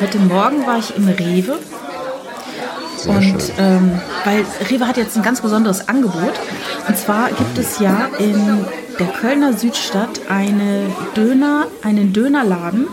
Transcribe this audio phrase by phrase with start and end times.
[0.00, 1.58] Heute Morgen war ich im Rewe.
[2.96, 6.34] Sehr und ähm, weil Rewe hat jetzt ein ganz besonderes Angebot.
[6.86, 8.64] Und zwar gibt es ja in
[9.00, 12.86] der Kölner Südstadt eine Döner, einen Dönerladen,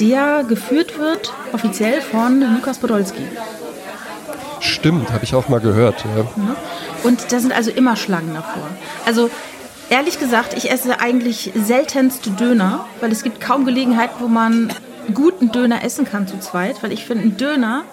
[0.00, 3.22] der geführt wird offiziell von Lukas Podolski.
[4.60, 6.04] Stimmt, habe ich auch mal gehört.
[6.04, 6.56] Ja.
[7.04, 8.68] Und da sind also immer Schlangen davor.
[9.06, 9.30] Also
[9.88, 14.70] ehrlich gesagt, ich esse eigentlich seltenst Döner, weil es gibt kaum Gelegenheiten, wo man
[15.12, 17.84] guten Döner essen kann zu zweit, weil ich finde, ein Döner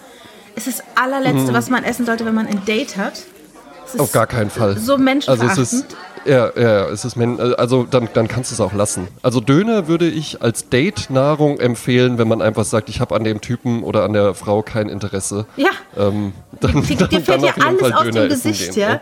[0.56, 3.14] ist das allerletzte, was man essen sollte, wenn man ein Date hat.
[3.86, 4.78] Es ist Auf gar keinen Fall.
[4.78, 5.58] So Also menschenverachtend.
[5.66, 5.86] es ist,
[6.26, 9.08] ja, ja, es ist, men- also dann, dann kannst du es auch lassen.
[9.24, 13.42] Also Döner würde ich als Date-Nahrung empfehlen, wenn man einfach sagt, ich habe an dem
[13.42, 15.46] Typen oder an der Frau kein Interesse.
[15.58, 18.90] ja, Ähm, dann, dir, dann, dir fällt dann ja alles aus dem Gesicht, gehen, ja.
[18.94, 19.02] ne?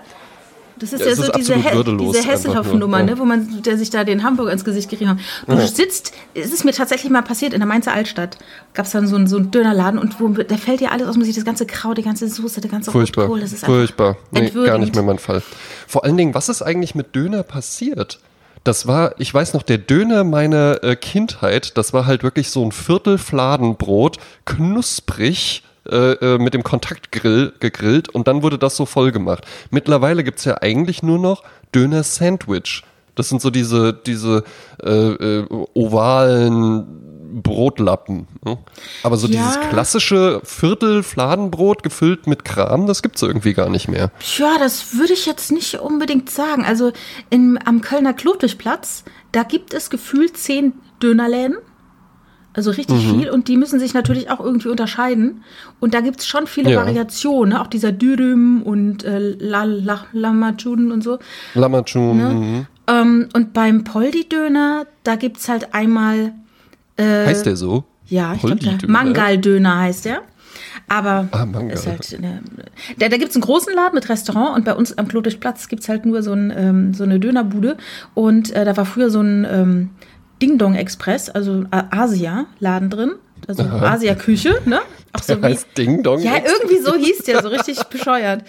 [0.80, 3.90] Das ist Ja, ja, so ist diese, He diese Hesselhoff-Nummer, ne, wo man, der sich
[3.90, 5.18] da den Hamburger ins Gesicht gerieben hat.
[5.48, 5.68] Du Ja.
[5.68, 8.38] sitzt, es ist mir tatsächlich mal passiert, in der Mainzer Altstadt
[8.74, 11.14] gab es dann so einen, so einen Dönerladen und wo, da fällt dir alles aus
[11.14, 13.26] dem Gesicht, das ganze Kraut, die ganze Soße, der ganze Furchtbar.
[13.26, 14.18] Rotkohl, das ist Furchtbar.
[14.32, 15.44] Nee, gar nicht mehr mein Fall.
[15.88, 18.20] Vor allen Dingen, was ist eigentlich mit Döner passiert?
[18.66, 22.64] Das war, ich weiß noch, der Döner meiner äh, Kindheit, das war halt wirklich so
[22.66, 28.85] ein Viertel Fladenbrot, knusprig, äh, äh, mit dem Kontaktgrill gegrillt und dann wurde das so
[28.85, 29.45] voll gemacht.
[29.71, 31.43] Mittlerweile gibt's ja eigentlich nur noch
[31.76, 32.84] Döner-Sandwich.
[33.15, 34.43] Das sind so diese, diese
[34.81, 36.87] äh, äh, ovalen
[37.43, 38.27] Brotlappen.
[38.43, 38.57] Ne?
[39.04, 39.34] Aber so Ja.
[39.34, 44.12] dieses klassische Viertel-Fladenbrot gefüllt mit Kram, das gibt's irgendwie gar nicht mehr.
[44.37, 46.63] Ja, das würde ich jetzt nicht unbedingt sagen.
[46.65, 46.91] Also
[47.29, 51.57] in, am Kölner Klotwigplatz, da gibt es gefühlt zehn Dönerläden.
[52.60, 53.20] Also richtig Mhm.
[53.21, 53.29] viel.
[53.29, 55.43] Und die müssen sich natürlich auch irgendwie unterscheiden.
[55.79, 56.82] Und da gibt es schon viele Ja.
[56.82, 57.54] Variationen.
[57.54, 57.62] ne?
[57.62, 61.20] Auch dieser Dürüm und äh, La, La, Lamajun und so.
[61.54, 62.18] Lamachun.
[62.18, 62.30] Ne?
[62.34, 62.65] mhm.
[62.87, 66.34] Ähm, und beim Poldi-Döner, da gibt es halt einmal,
[67.00, 67.85] Heißt der so?
[68.07, 68.59] ja, ich glaube?
[68.88, 70.22] Mangal-Döner heißt der.
[70.90, 72.41] Aber Ah, ist halt eine,
[72.97, 75.84] da, da gibt es einen großen Laden mit Restaurant und bei uns am Klotwigplatz gibt
[75.84, 77.78] es halt nur so, ein, ähm, so eine Dönerbude.
[78.16, 79.90] Und äh, da war früher so ein ähm,
[80.42, 83.12] Ding Dong Express, also äh, Asia-Laden drin.
[83.48, 84.82] Also Asia-Küche, ne?
[85.14, 86.20] Auch so Der heißt Ding Dong.
[86.20, 86.60] ja, Express.
[86.62, 88.44] irgendwie so hieß der, so richtig bescheuert.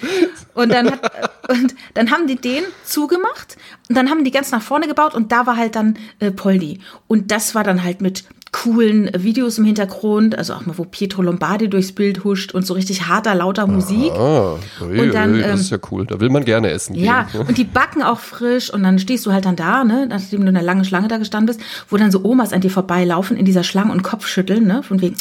[0.55, 1.01] Und dann, hat,
[1.49, 3.57] und dann haben die den zugemacht
[3.89, 6.81] und dann haben die ganz nach vorne gebaut und da war halt dann äh, Poldi.
[7.09, 11.23] Und das war dann halt mit coolen Videos im Hintergrund, also auch mal, wo Pietro
[11.23, 14.13] Lombardi durchs Bild huscht und so richtig harter, lauter Musik.
[14.13, 16.07] Ah, ui, Und dann, ui, das ähm, ist ja cool.
[16.07, 17.05] Da will man gerne essen gehen.
[17.05, 20.41] Ja, und die backen auch frisch und dann stehst du halt dann da, ne, nachdem
[20.41, 23.37] du in einer langen Schlange da gestanden bist, wo dann so Omas an dir vorbeilaufen
[23.37, 25.17] in dieser Schlange und Kopf schütteln, ne, von wegen,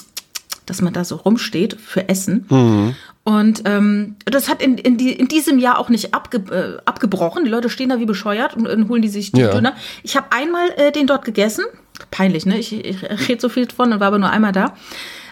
[0.66, 2.96] dass man da so rumsteht für Essen.
[3.24, 7.44] Und ähm, das hat in, in, die, in diesem Jahr auch nicht abge, äh, abgebrochen.
[7.44, 9.52] Die Leute stehen da wie bescheuert und, dann holen die sich die Ja.
[9.52, 9.74] Döner.
[10.04, 11.66] Ich habe einmal äh, den dort gegessen.
[12.12, 12.58] Peinlich, ne?
[12.58, 14.74] Ich, ich rede so viel von und war aber nur einmal da.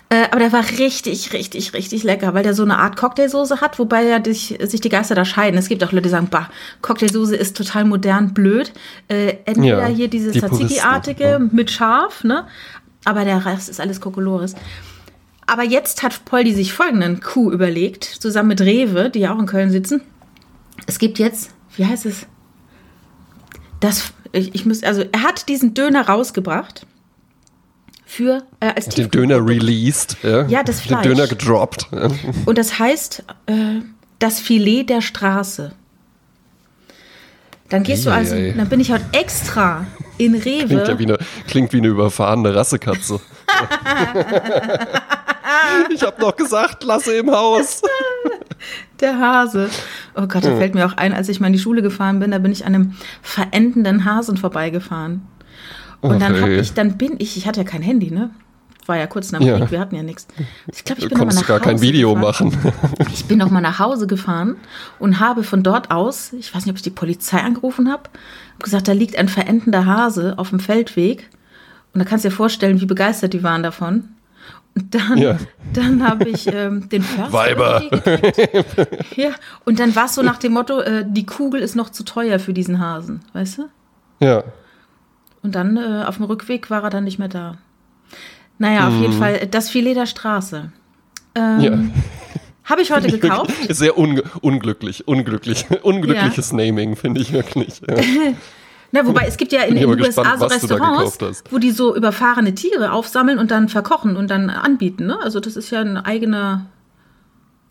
[0.10, 3.78] Äh, aber der war richtig, richtig, richtig lecker, weil der so eine Art Cocktailsoße hat,
[3.78, 5.60] wobei ja dich, sich die Geister da scheiden.
[5.60, 6.50] Es gibt auch Leute, die sagen, bah,
[6.82, 8.72] Cocktailsoße ist total modern, blöd.
[9.10, 11.40] Äh, entweder Ja, hier diese die Tzatziki-artige ja.
[11.40, 12.48] mit Schaf, ne?
[13.04, 14.56] Aber der Rest ist alles Kokolores.
[15.46, 19.46] Aber jetzt hat Poldi sich folgenden Coup überlegt, zusammen mit Rewe, die ja auch in
[19.46, 20.02] Köln sitzen.
[20.86, 22.28] Es gibt jetzt, wie heißt es?
[23.80, 26.86] Das, ich, ich muss, also er hat diesen Döner rausgebracht
[28.06, 30.18] für äh, als Den Döner released.
[30.24, 31.04] Ja, Ja, das Den Fleisch.
[31.04, 31.88] Döner gedroppt.
[31.92, 32.10] Ja.
[32.46, 33.54] Und das heißt äh,
[34.20, 35.74] das Filet der Straße.
[37.70, 39.86] Dann gehst du also, dann bin ich heute extra
[40.18, 41.00] in Klingt, ja Rewe.
[41.00, 41.18] wie eine,
[41.48, 43.20] klingt wie eine überfahrene Rassekatze.
[45.94, 47.82] ich habe noch gesagt, lasse im Haus.
[49.00, 49.70] Der Hase.
[50.18, 52.32] Oh Gott, da fällt mir auch ein, als ich mal in die Schule gefahren bin,
[52.32, 55.22] da bin ich an einem verendenden Hasen vorbeigefahren.
[56.02, 56.60] Und dann hab Okay.
[56.60, 58.32] ich, dann bin ich, ich hatte ja kein Handy, ne?
[58.88, 59.58] War ja kurz nach dem Ja.
[59.60, 60.28] Krieg, wir hatten ja nichts.
[60.72, 62.48] Ich glaube, ich bin noch mal konntest nach du gar kein Hause Video gefahren.
[62.64, 62.74] machen.
[63.14, 64.56] Ich bin noch mal nach Hause gefahren
[65.00, 68.04] und habe von dort aus, ich weiß nicht, ob ich die Polizei angerufen habe,
[68.54, 71.30] hab gesagt, da liegt ein verendender Hase auf dem Feldweg.
[71.94, 74.06] Und da kannst du dir vorstellen, wie begeistert die waren davon.
[74.78, 75.38] Und dann, Ja.
[75.74, 77.82] dann habe ich ähm, den Förster Weiber.
[79.16, 79.30] Ja,
[79.66, 82.38] und dann war es so nach dem Motto, äh, die Kugel ist noch zu teuer
[82.38, 83.64] für diesen Hasen, weißt du?
[84.20, 84.44] Ja.
[85.42, 87.58] Und dann äh, auf dem Rückweg war er dann nicht mehr da.
[88.60, 90.72] Naja, auf jeden Fall äh, das Filet der Straße.
[91.34, 91.80] Ähm, ja.
[92.66, 93.52] Habe ich heute gekauft.
[93.68, 97.82] Ist sehr unge unglücklich, unglücklich, unglückliches Naming, finde ich wirklich.
[97.88, 97.96] Ja.
[98.92, 102.94] Na, wobei es gibt ja in den USA so Restaurants, wo die so überfahrene Tiere
[102.94, 105.08] aufsammeln und dann verkochen und dann anbieten.
[105.08, 105.20] Ne?
[105.22, 106.68] Also das ist ja ein eigener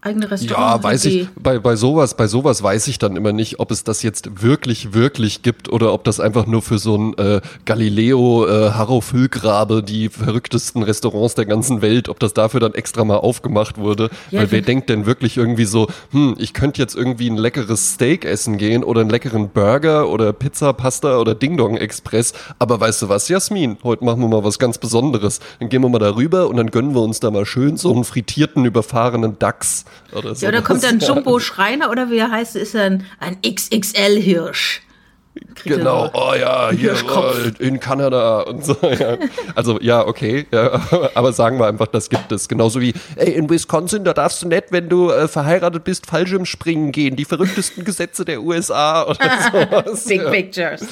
[0.00, 0.82] eigene Restaurant.
[0.82, 3.82] Ja, weiß ich, bei, bei sowas, bei sowas weiß ich dann immer nicht, ob es
[3.82, 8.46] das jetzt wirklich, wirklich gibt oder ob das einfach nur für so ein äh, Galileo
[8.46, 13.16] äh, Harro Füllgrabe, die verrücktesten Restaurants der ganzen Welt, ob das dafür dann extra mal
[13.16, 14.10] aufgemacht wurde.
[14.30, 17.94] Ja, Weil wer denkt denn wirklich irgendwie so, hm, ich könnte jetzt irgendwie ein leckeres
[17.94, 22.32] Steak essen gehen oder einen leckeren Burger oder Pizza, Pasta oder Ding Dong Express.
[22.58, 23.78] Aber weißt du was, Jasmin?
[23.82, 25.40] Heute machen wir mal was ganz Besonderes.
[25.58, 28.04] Dann gehen wir mal darüber und dann gönnen wir uns da mal schön so einen
[28.04, 29.85] frittierten, überfahrenen Dachs.
[30.12, 30.44] Oder so.
[30.44, 34.82] Ja, oder kommt dann Jumbo Schreiner oder wie er heißt, ist er ein, ein XXL-Hirsch.
[35.64, 38.76] Genau, oh ja, hier äh, in Kanada und so.
[38.96, 39.18] Ja.
[39.54, 40.80] Also ja, okay, ja,
[41.14, 42.48] aber sagen wir einfach, das gibt es.
[42.48, 46.92] Genauso wie, ey, in Wisconsin, da darfst du nicht, wenn du äh, verheiratet bist, Fallschirmspringen
[46.92, 47.16] gehen.
[47.16, 49.16] Die verrücktesten Gesetze der USA oder
[49.52, 50.04] sowas.
[50.04, 50.86] Big Pictures.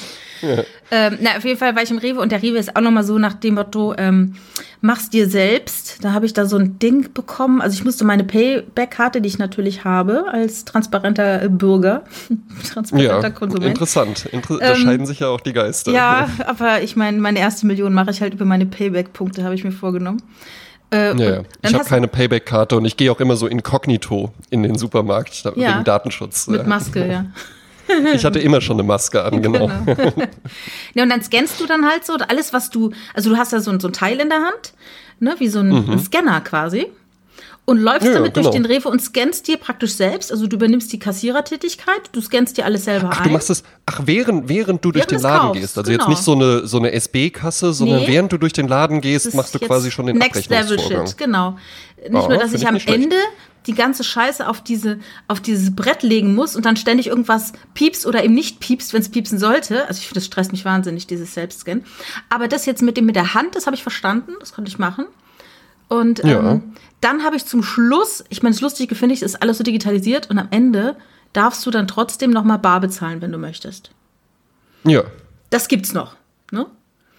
[0.91, 3.03] Ähm, na, auf jeden Fall war ich im Rewe und der Rewe ist auch nochmal
[3.03, 4.35] so nach dem Motto, ähm,
[4.81, 6.03] mach's dir selbst.
[6.03, 7.61] Da habe ich da so ein Ding bekommen.
[7.61, 12.03] Also ich musste meine Payback-Karte, die ich natürlich habe, als transparenter Bürger,
[12.73, 13.67] transparenter Ja, Konsument.
[13.71, 14.25] interessant.
[14.31, 15.91] Inter da scheiden sich ja auch die Geister.
[15.91, 19.63] Ja, aber ich meine, meine erste Million mache ich halt über meine Payback-Punkte, habe ich
[19.63, 20.21] mir vorgenommen.
[20.91, 21.41] Äh, Ja, ja.
[21.63, 25.73] Ich habe keine Payback-Karte und ich gehe auch immer so inkognito in den Supermarkt Ja.
[25.73, 26.47] wegen Datenschutz.
[26.47, 26.67] Mit Ja.
[26.67, 27.25] Maske, ja.
[28.13, 29.69] Ich hatte immer schon eine Maske an, genau.
[30.93, 33.59] Ja, und dann scannst du dann halt so alles, was du, also du hast da
[33.59, 34.73] so, ein- so ein Teil in der Hand,
[35.19, 36.87] ne, wie so ein, ein Scanner quasi.
[37.67, 38.07] Und läufst Mhm.
[38.09, 38.53] Ja, damit durch genau.
[38.53, 42.65] den Rewe und scannst dir praktisch selbst, also du übernimmst die Kassierertätigkeit, du scannst dir
[42.65, 43.23] alles selber Ach, ein.
[43.23, 45.77] du machst es, ach, während, während du durch Während den des Laden Kaufs, gehst.
[45.79, 46.03] Also genau.
[46.03, 48.07] jetzt nicht so eine, so eine SB-Kasse, sondern Nee.
[48.07, 50.77] während du durch den Laden gehst, machst du quasi schon den Next Level.
[50.79, 51.57] Shit, genau.
[51.97, 52.75] Nicht Ja, nur, dass ich ich am.
[52.85, 53.15] Ende
[53.67, 58.05] die ganze Scheiße auf diese auf dieses Brett legen muss und dann ständig irgendwas piepst
[58.05, 59.87] oder eben nicht piepst, wenn es piepsen sollte.
[59.87, 61.83] Also ich finde, das stresst mich wahnsinnig, dieses Selbstscan.
[62.29, 64.77] Aber das jetzt mit dem mit der Hand, das habe ich verstanden, das konnte ich
[64.79, 65.05] machen.
[65.87, 66.53] Und Ja.
[66.53, 69.63] ähm, dann habe ich zum Schluss, ich meine, das Lustige finde ich, ist alles so
[69.63, 70.95] digitalisiert und am Ende
[71.33, 73.91] darfst du dann trotzdem noch mal bar bezahlen, wenn du möchtest.
[74.83, 75.03] Ja,
[75.49, 76.15] Das gibt's noch,
[76.51, 76.65] ne?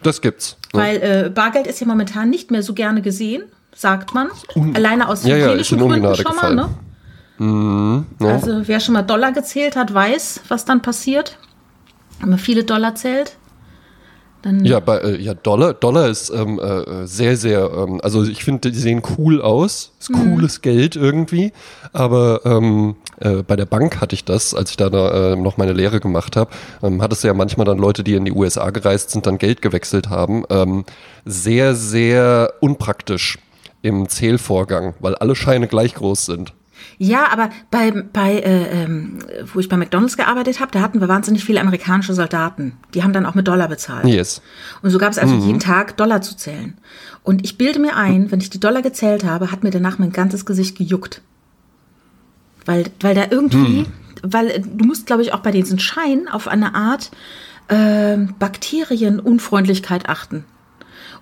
[0.02, 0.56] das gibt's.
[0.72, 0.80] ne?
[0.80, 3.44] Weil äh, Bargeld ist ja momentan nicht mehr so gerne gesehen,
[3.76, 4.28] sagt man.
[4.74, 6.56] Alleine aus Ja, ja, hygienischen in Gründen schon mal.
[6.56, 6.56] gefallen.
[8.18, 8.26] Ne?
[8.32, 11.38] Also wer schon mal Dollar gezählt hat, weiß, was dann passiert.
[12.20, 13.36] Wenn man viele Dollar zählt,
[14.40, 18.42] dann Ja, bei, äh, ja Dollar, Dollar ist ähm, äh, sehr, sehr, ähm, also ich
[18.42, 20.14] finde, die sehen cool aus, ist Mhm.
[20.30, 21.52] cooles Geld irgendwie,
[21.92, 25.58] aber ähm, äh, bei der Bank hatte ich das, als ich da, da äh, noch
[25.58, 26.50] meine Lehre gemacht habe,
[26.82, 29.60] ähm, hattest du ja manchmal dann Leute, die in die USA gereist sind, dann Geld
[29.60, 30.84] gewechselt haben, ähm,
[31.26, 33.38] sehr, sehr unpraktisch
[33.86, 36.52] im Zählvorgang, weil alle Scheine gleich groß sind.
[36.98, 39.18] Ja, aber bei, bei äh, ähm,
[39.52, 42.72] wo ich bei McDonalds gearbeitet habe, da hatten wir wahnsinnig viele amerikanische Soldaten.
[42.94, 44.06] Die haben dann auch mit Dollar bezahlt.
[44.06, 44.42] Yes.
[44.82, 46.76] Und so gab es also jeden Tag Dollar zu zählen.
[47.22, 50.12] Und ich bilde mir ein, wenn ich die Dollar gezählt habe, hat mir danach mein
[50.12, 51.22] ganzes Gesicht gejuckt.
[52.64, 53.86] Weil, weil da irgendwie,
[54.22, 57.10] weil äh, du musst, glaube ich, auch bei diesen Scheinen auf eine Art
[57.68, 60.44] äh, Bakterienunfreundlichkeit achten.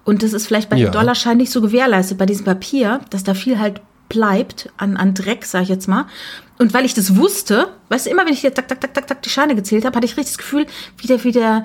[0.04, 0.88] Und das ist vielleicht bei Ja.
[0.88, 5.14] den Dollarscheinen nicht so gewährleistet, bei diesem Papier, dass da viel halt bleibt an, an
[5.14, 6.06] Dreck, sag ich jetzt mal.
[6.58, 9.06] Und weil ich das wusste, weißt du, immer wenn ich hier tak, tak, tak, tak,
[9.06, 10.66] tak die Scheine gezählt habe, hatte ich richtig das Gefühl,
[10.98, 11.64] wie der, wie der,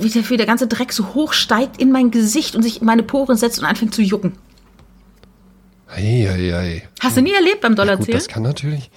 [0.00, 2.86] wie der, wie der ganze Dreck so hoch steigt in mein Gesicht und sich in
[2.86, 4.32] meine Poren setzt und anfängt zu jucken.
[5.88, 6.88] Ei, ei, ei.
[7.00, 8.18] Hast du nie erlebt beim Gut, Dollarzählen?
[8.18, 8.90] das kann natürlich.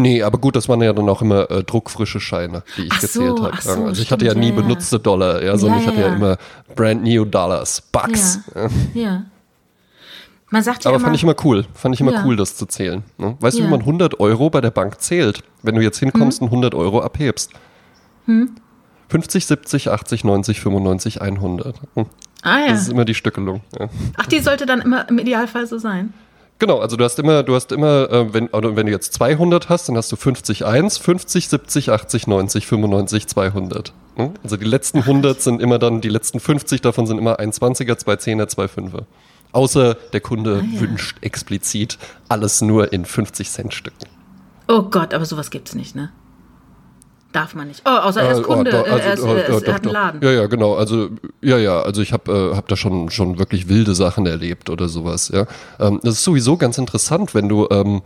[0.00, 3.00] Nee, aber gut, das waren ja dann auch immer äh, druckfrische Scheine, die ich Ach
[3.00, 3.50] so, gezählt habe.
[3.52, 6.00] ach so, also ich hatte ja nie ja, benutzte Dollar, ja, sondern Ja, ich hatte
[6.00, 6.38] ja, immer
[6.74, 8.40] brand new Dollars, Bucks.
[8.94, 9.24] Ja.
[10.48, 12.66] Man sagt ja Aber immer, fand ich immer cool, fand ich immer cool, das zu
[12.66, 13.02] zählen.
[13.18, 13.36] Ne?
[13.40, 16.48] Weißt du, wie man 100 Euro bei der Bank zählt, wenn du jetzt hinkommst und
[16.48, 17.52] 100 Euro abhebst?
[18.26, 18.54] Hm?
[19.08, 21.76] 50, 70, 80, 90, 95, 100.
[21.94, 22.06] Hm.
[22.42, 22.68] ah ja.
[22.68, 23.62] Das ist immer die Stückelung.
[24.16, 26.14] Ach, die sollte dann immer im Idealfall so sein.
[26.62, 29.68] Genau, also du hast immer, du hast immer, äh, wenn, oder wenn du jetzt 200
[29.68, 33.92] hast, dann hast du 50 1, 50, 70, 80, 90, 95, 200.
[34.14, 34.34] Hm?
[34.44, 38.44] Also die letzten 100 sind immer dann, die letzten 50 davon sind immer 1,20er, 2,10er,
[38.48, 39.02] 2,5er.
[39.50, 40.80] Außer der Kunde Ah, ja.
[40.82, 44.06] wünscht explizit alles nur in 50 Cent Stücken.
[44.68, 46.12] Oh Gott, aber sowas gibt's nicht, ne?
[47.32, 47.82] Darf man nicht.
[47.86, 49.48] Oh, außer er ist Äh, Kunde, oh, äh, doch, er, ist, also, äh, äh, er,
[49.48, 49.92] ist, doch, hat einen doch.
[49.92, 50.20] Laden.
[50.22, 50.74] Ja, ja, genau.
[50.74, 51.08] Also,
[51.40, 54.88] ja, ja, also ich habe äh, hab da schon, schon wirklich wilde Sachen erlebt oder
[54.88, 55.46] sowas, ja.
[55.80, 58.02] Ähm, das ist sowieso ganz interessant, wenn du, ähm,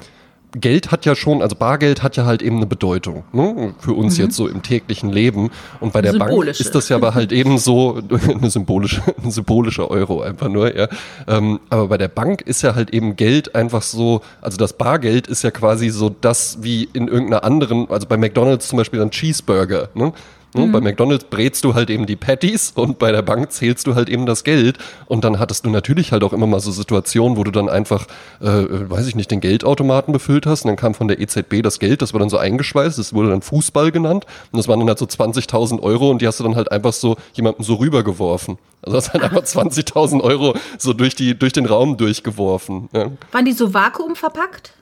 [0.52, 3.74] Geld hat ja schon, also Bargeld hat ja halt eben eine Bedeutung, ne?
[3.78, 5.50] Für uns jetzt so im täglichen Leben.
[5.80, 6.48] Und bei der Bank Mhm.
[6.48, 10.88] Ist das ja aber halt eben so eine symbolische, ein symbolischer Euro einfach nur, ja.
[11.26, 15.26] Ähm, aber bei der Bank ist ja halt eben Geld einfach so, also das Bargeld
[15.26, 19.10] ist ja quasi so das wie in irgendeiner anderen, also bei McDonalds zum Beispiel ein
[19.10, 20.12] Cheeseburger, ne?
[20.54, 20.72] Mhm.
[20.72, 24.08] Bei McDonalds brätst du halt eben die Patties und bei der Bank zählst du halt
[24.08, 24.78] eben das Geld.
[25.06, 28.06] Und dann hattest du natürlich halt auch immer mal so Situationen, wo du dann einfach,
[28.40, 31.78] äh, weiß ich nicht, den Geldautomaten befüllt hast und dann kam von der EZB das
[31.78, 34.88] Geld, das war dann so eingeschweißt, das wurde dann Fußball genannt und das waren dann
[34.88, 38.58] halt so 20.000 Euro und die hast du dann halt einfach so jemandem so rübergeworfen.
[38.82, 42.88] Also hast halt einfach 20.000 Euro so durch, die, durch den Raum durchgeworfen.
[42.92, 43.10] Ja.
[43.32, 44.72] Waren die so vakuumverpackt?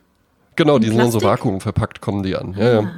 [0.57, 2.55] Genau, die In sind dann so vakuumverpackt, kommen die an.
[2.57, 2.91] Ja, ja.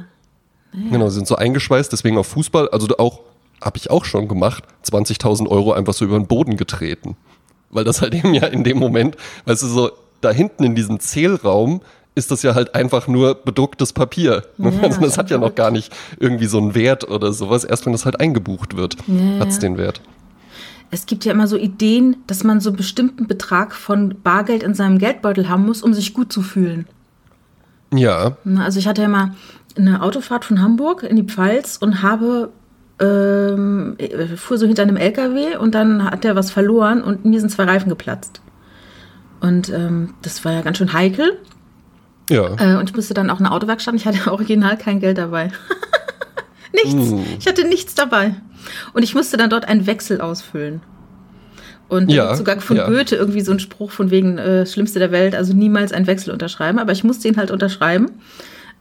[0.73, 3.21] Genau, sie sind so eingeschweißt, deswegen auf Fußball, also auch,
[3.61, 7.15] habe ich auch schon gemacht, 20.000 Euro einfach so über den Boden getreten.
[7.69, 10.99] Weil das halt eben ja in dem Moment, weißt du, so da hinten in diesem
[10.99, 11.81] Zählraum
[12.15, 14.43] ist das ja halt einfach nur bedrucktes Papier.
[14.81, 17.63] also das hat ja noch gar nicht irgendwie so einen Wert oder sowas.
[17.63, 19.61] Erst wenn das halt eingebucht wird, Ja, hat's ja.
[19.61, 20.01] den Wert.
[20.89, 24.73] Es gibt ja immer so Ideen, dass man so einen bestimmten Betrag von Bargeld in
[24.73, 26.87] seinem Geldbeutel haben muss, um sich gut zu fühlen.
[27.93, 29.33] Ja, Also ich hatte ja mal
[29.77, 32.51] eine Autofahrt von Hamburg in die Pfalz und habe
[32.99, 37.39] ähm, äh, fuhr so hinter einem LKW und dann hat er was verloren und mir
[37.39, 38.41] sind zwei Reifen geplatzt.
[39.39, 41.37] Und ähm, das war ja ganz schön heikel.
[42.29, 42.55] ja.
[42.57, 43.93] Äh, und ich musste dann auch in eine Autowerkstatt.
[43.95, 45.51] Ich hatte original kein Geld dabei.
[46.73, 47.13] nichts.
[47.39, 48.35] Ich hatte nichts dabei.
[48.93, 50.81] Und ich musste dann dort einen Wechsel ausfüllen.
[51.87, 52.87] Und Ja, sogar von ja.
[52.87, 56.33] Goethe irgendwie so einen Spruch von wegen äh, Schlimmste der Welt, also niemals einen Wechsel
[56.33, 56.79] unterschreiben.
[56.79, 58.11] Aber ich musste ihn halt unterschreiben.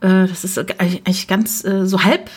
[0.00, 2.30] Äh, das ist eigentlich ganz äh, so halb,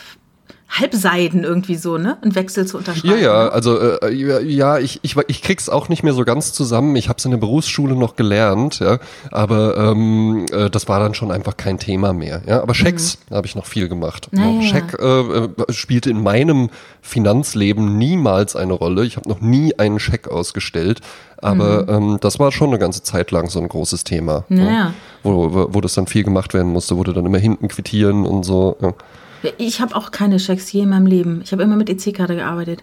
[0.70, 2.18] halbseiden irgendwie so, ne?
[2.22, 3.16] Einen Wechsel zu unterschreiben.
[3.16, 3.52] Ja, ja, ne?
[3.52, 6.94] also äh, ja, ich, ich, ich krieg's auch nicht mehr so ganz zusammen.
[6.96, 8.98] Ich habe es in der Berufsschule noch gelernt, ja,
[9.32, 12.42] aber ähm, äh, das war dann schon einfach kein Thema mehr.
[12.46, 14.28] Ja, aber Schecks habe ich noch viel gemacht.
[14.30, 14.62] Na Ja, ja.
[14.62, 15.20] Scheck äh,
[15.70, 16.70] äh, spielte in meinem
[17.02, 19.04] Finanzleben niemals eine Rolle.
[19.04, 21.00] Ich habe noch nie einen Scheck ausgestellt,
[21.38, 24.70] aber ähm, das war schon eine ganze Zeit lang so ein großes Thema, Ja, ja,
[24.70, 24.94] ja.
[25.22, 28.44] wo, wo, wo das dann viel gemacht werden musste, wurde dann immer hinten quittieren und
[28.44, 28.76] so.
[28.80, 28.92] Ja.
[29.58, 31.40] Ich habe auch keine Schecks je in meinem Leben.
[31.42, 32.82] Ich habe immer mit EC-Karte gearbeitet.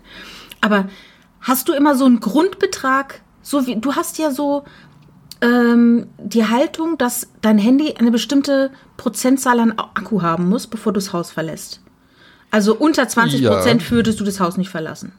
[0.61, 0.87] Aber
[1.41, 3.21] hast du immer so einen Grundbetrag?
[3.41, 4.63] So wie du hast ja so
[5.41, 10.99] ähm, die Haltung, dass dein Handy eine bestimmte Prozentzahl an Akku haben muss, bevor du
[10.99, 11.81] das Haus verlässt.
[12.49, 13.53] Also unter 20 Ja.
[13.53, 15.11] Prozent würdest du das Haus nicht verlassen.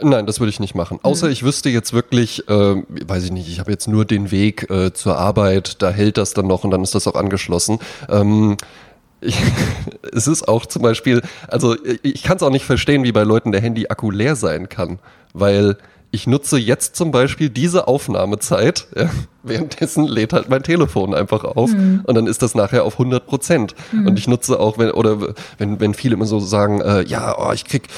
[0.00, 0.98] Nein, das würde ich nicht machen.
[1.02, 4.70] Außer ich wüsste jetzt wirklich, äh, weiß ich nicht, ich habe jetzt nur den Weg
[4.70, 7.78] äh, zur Arbeit, da hält das dann noch und dann ist das auch angeschlossen.
[8.10, 8.58] Ähm,
[9.26, 9.38] ich,
[10.12, 13.52] es ist auch zum Beispiel, also ich- kann es auch nicht verstehen, wie bei Leuten
[13.52, 14.98] der Handy-Akku leer sein kann,
[15.32, 15.76] weil
[16.12, 19.10] ich nutze jetzt zum Beispiel diese Aufnahmezeit, ja,
[19.42, 23.74] währenddessen lädt halt mein Telefon einfach auf und dann ist das nachher auf 100 Prozent.
[23.92, 27.52] Und ich nutze auch, wenn, oder wenn, wenn viele immer so sagen, äh, ja, oh,
[27.52, 27.88] ich krieg,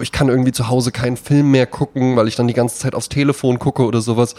[0.00, 2.94] ich kann irgendwie zu Hause keinen Film mehr gucken, weil ich dann die ganze Zeit
[2.94, 4.34] aufs Telefon gucke oder sowas.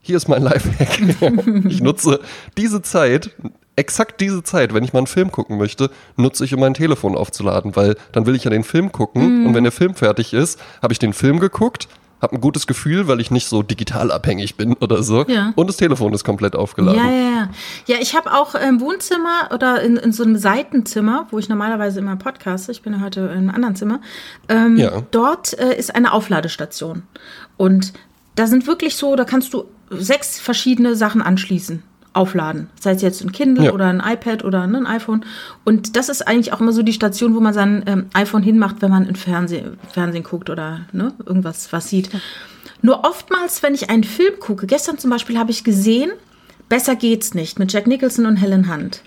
[0.00, 1.00] Hier ist mein Lifehack.
[1.68, 2.20] ich nutze
[2.56, 3.30] diese Zeit,
[3.78, 7.16] exakt diese Zeit, wenn ich mal einen Film gucken möchte, nutze ich, um mein Telefon
[7.16, 10.60] aufzuladen, weil dann will ich ja den Film gucken und wenn der Film fertig ist,
[10.82, 11.88] habe ich den Film geguckt,
[12.20, 15.52] habe ein gutes Gefühl, weil ich nicht so digital abhängig bin oder so Ja.
[15.54, 16.98] und das Telefon ist komplett aufgeladen.
[17.00, 17.48] Ja, ja, ja.
[17.86, 22.00] Ja, ich habe auch im Wohnzimmer oder in, in so einem Seitenzimmer, wo ich normalerweise
[22.00, 24.00] immer podcaste, ich bin ja heute in einem anderen Zimmer,
[24.48, 25.02] ähm, Ja.
[25.12, 27.04] dort äh, ist eine Aufladestation.
[27.56, 27.92] Und
[28.34, 31.82] da sind wirklich so, da kannst du sechs verschiedene Sachen anschließen.
[32.12, 32.68] Aufladen.
[32.80, 33.72] Sei es jetzt ein Kindle Ja.
[33.72, 35.24] oder ein iPad oder ne, ein iPhone.
[35.64, 38.76] Und das ist eigentlich auch immer so die Station, wo man sein ähm, iPhone hinmacht,
[38.80, 42.10] wenn man im Fernsehen, Fernsehen guckt oder ne, irgendwas was sieht.
[42.82, 46.10] Nur oftmals, wenn ich einen Film gucke, gestern zum Beispiel habe ich gesehen,
[46.68, 49.00] Besser geht's nicht mit Jack Nicholson und Helen Hunt.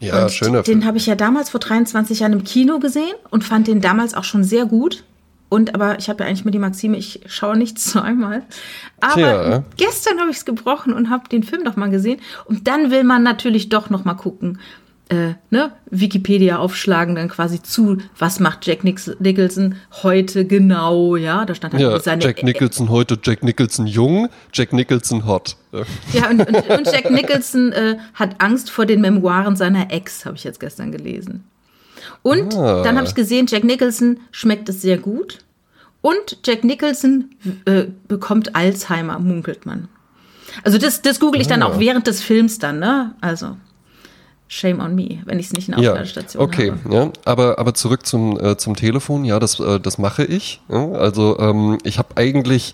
[0.00, 3.44] Ja, und schöner Den habe ich ja damals vor 23 Jahren im Kino gesehen und
[3.44, 5.04] fand den damals auch schon sehr gut.
[5.48, 8.42] Und aber ich habe ja eigentlich mit die Maxime, ich schaue nichts zu einmal.
[9.00, 9.64] Aber Tja.
[9.76, 12.20] gestern habe ich es gebrochen und habe den Film noch mal gesehen.
[12.46, 14.58] Und dann will man natürlich doch noch mal gucken,
[15.08, 15.70] äh, ne?
[15.88, 21.44] Wikipedia aufschlagen, dann quasi zu, was macht Jack Nicholson heute genau, ja?
[21.44, 25.56] Da stand halt Ja, seine Jack Nicholson heute, Jack Nicholson jung, Jack Nicholson hot.
[25.70, 25.82] Ja.
[26.12, 30.36] Ja, und, und, und Jack Nicholson äh, hat Angst vor den Memoiren seiner Ex, habe
[30.36, 31.44] ich jetzt gestern gelesen.
[32.26, 32.82] Und Ah.
[32.82, 35.38] dann habe ich gesehen, Jack Nicholson schmeckt es sehr gut.
[36.00, 37.30] Und Jack Nicholson
[37.66, 39.88] äh, bekommt Alzheimer, munkelt man.
[40.64, 41.66] Also das, das google ich dann Ah.
[41.66, 43.14] auch während des Films dann, ne?
[43.20, 43.56] Also
[44.48, 46.94] shame on me, wenn ich es nicht in der Ja, Aufladestation okay, habe.
[46.94, 49.24] ja, aber aber zurück zum äh, zum Telefon.
[49.24, 50.60] Ja, das äh, das mache ich.
[50.68, 52.72] Ja, also ähm, ich habe eigentlich,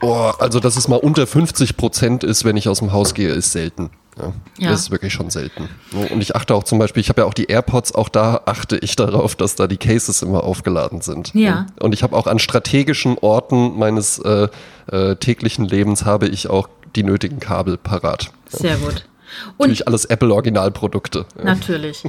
[0.00, 3.30] oh, also dass es mal unter 50 Prozent ist, wenn ich aus dem Haus gehe,
[3.32, 3.90] ist selten.
[4.18, 4.70] Ja, Ja.
[4.70, 5.68] Das ist wirklich schon selten.
[5.92, 8.76] Und ich achte auch zum Beispiel, ich habe ja auch die AirPods, auch da achte
[8.78, 11.32] ich darauf, dass da die Cases immer aufgeladen sind.
[11.34, 11.66] Ja.
[11.78, 14.48] Und ich habe auch an strategischen Orten meines äh,
[14.90, 18.32] äh, täglichen Lebens habe ich auch die nötigen Kabel parat.
[18.48, 19.04] Sehr gut.
[19.56, 21.24] Und Natürlich alles Apple-Originalprodukte.
[21.42, 22.02] Natürlich.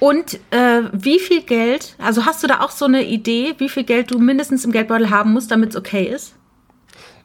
[0.00, 3.84] Und äh, wie viel Geld, also hast du da auch so eine Idee, wie viel
[3.84, 6.34] Geld du mindestens im Geldbeutel haben musst, damit es okay ist?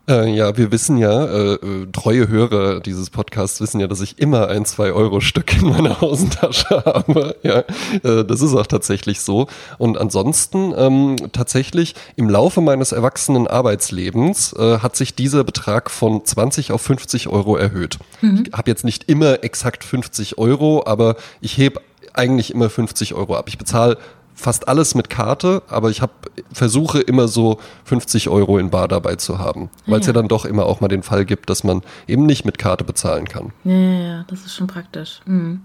[0.09, 4.17] Äh, ja, wir wissen ja, äh, äh, treue Hörer dieses Podcasts wissen ja, dass ich
[4.17, 7.35] immer ein 2-Euro-Stück in meiner Hosentasche habe.
[7.43, 7.59] Ja,
[8.03, 9.47] äh, das ist auch tatsächlich so.
[9.77, 16.25] Und ansonsten ähm, tatsächlich im Laufe meines erwachsenen Arbeitslebens äh, hat sich dieser Betrag von
[16.25, 17.99] 20 auf 50 Euro erhöht.
[18.21, 21.81] Ich habe jetzt nicht immer exakt 50 Euro, aber ich heb
[22.13, 23.45] eigentlich immer 50 Euro ab.
[23.47, 23.97] Ich bezahle
[24.39, 26.11] fast alles mit Karte, aber ich hab,
[26.51, 30.13] versuche immer so 50 Euro in Bar dabei zu haben, weil es ja.
[30.13, 30.13] ja.
[30.13, 33.27] dann doch immer auch mal den Fall gibt, dass man eben nicht mit Karte bezahlen
[33.27, 33.51] kann.
[33.65, 35.19] Ja, ja, ja, das ist schon praktisch.
[35.25, 35.61] Mhm.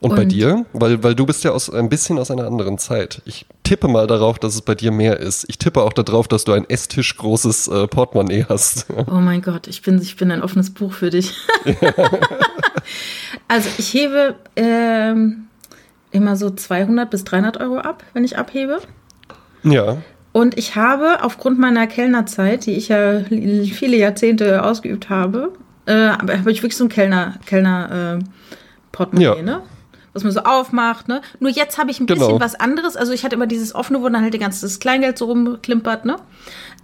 [0.00, 0.64] Und, bei Und- dir?
[0.72, 3.20] Weil, weil du bist ja aus, ein bisschen aus einer anderen Zeit.
[3.26, 5.44] Ich tippe mal darauf, dass es bei dir mehr ist.
[5.48, 8.86] Ich tippe auch darauf, dass du ein Esstisch großes äh, Portemonnaie hast.
[9.10, 11.34] Oh mein Gott, ich bin, ich bin ein offenes Buch für dich.
[13.48, 15.48] also ich hebe ähm,
[16.12, 18.78] immer so 200 bis 300 Euro ab, wenn ich abhebe.
[19.62, 19.98] ja.
[20.32, 25.52] Und ich habe aufgrund meiner Kellnerzeit, die ich ja viele Jahrzehnte ausgeübt habe,
[25.86, 28.24] äh, habe ich wirklich so ein Kellner, Kellner äh,
[28.92, 29.42] Portemonnaie, Ja.
[29.42, 29.62] ne?
[30.12, 31.20] Was man so aufmacht, ne?
[31.40, 32.20] Nur jetzt habe ich ein Genau.
[32.26, 32.96] bisschen was anderes.
[32.96, 36.04] Also ich hatte immer dieses offene, wo dann halt die ganze das Kleingeld so rumklimpert,
[36.04, 36.14] ne?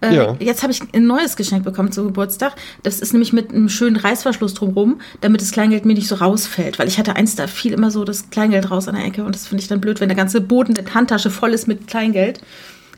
[0.03, 0.37] Äh, Ja.
[0.41, 2.53] Jetzt habe ich ein neues Geschenk bekommen zum Geburtstag.
[2.83, 6.79] Das ist nämlich mit einem schönen Reißverschluss drumrum, damit das Kleingeld mir nicht so rausfällt.
[6.79, 9.35] Weil ich hatte eins, da fiel immer so das Kleingeld raus an der Ecke und
[9.35, 12.41] das finde ich dann blöd, wenn der ganze Boden der Handtasche voll ist mit Kleingeld.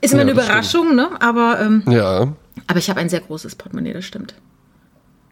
[0.01, 1.09] Ist immer Ja, eine Überraschung, ne?
[1.21, 2.33] Aber, ähm, Ja.
[2.67, 4.35] aber ich habe ein sehr großes Portemonnaie, das stimmt.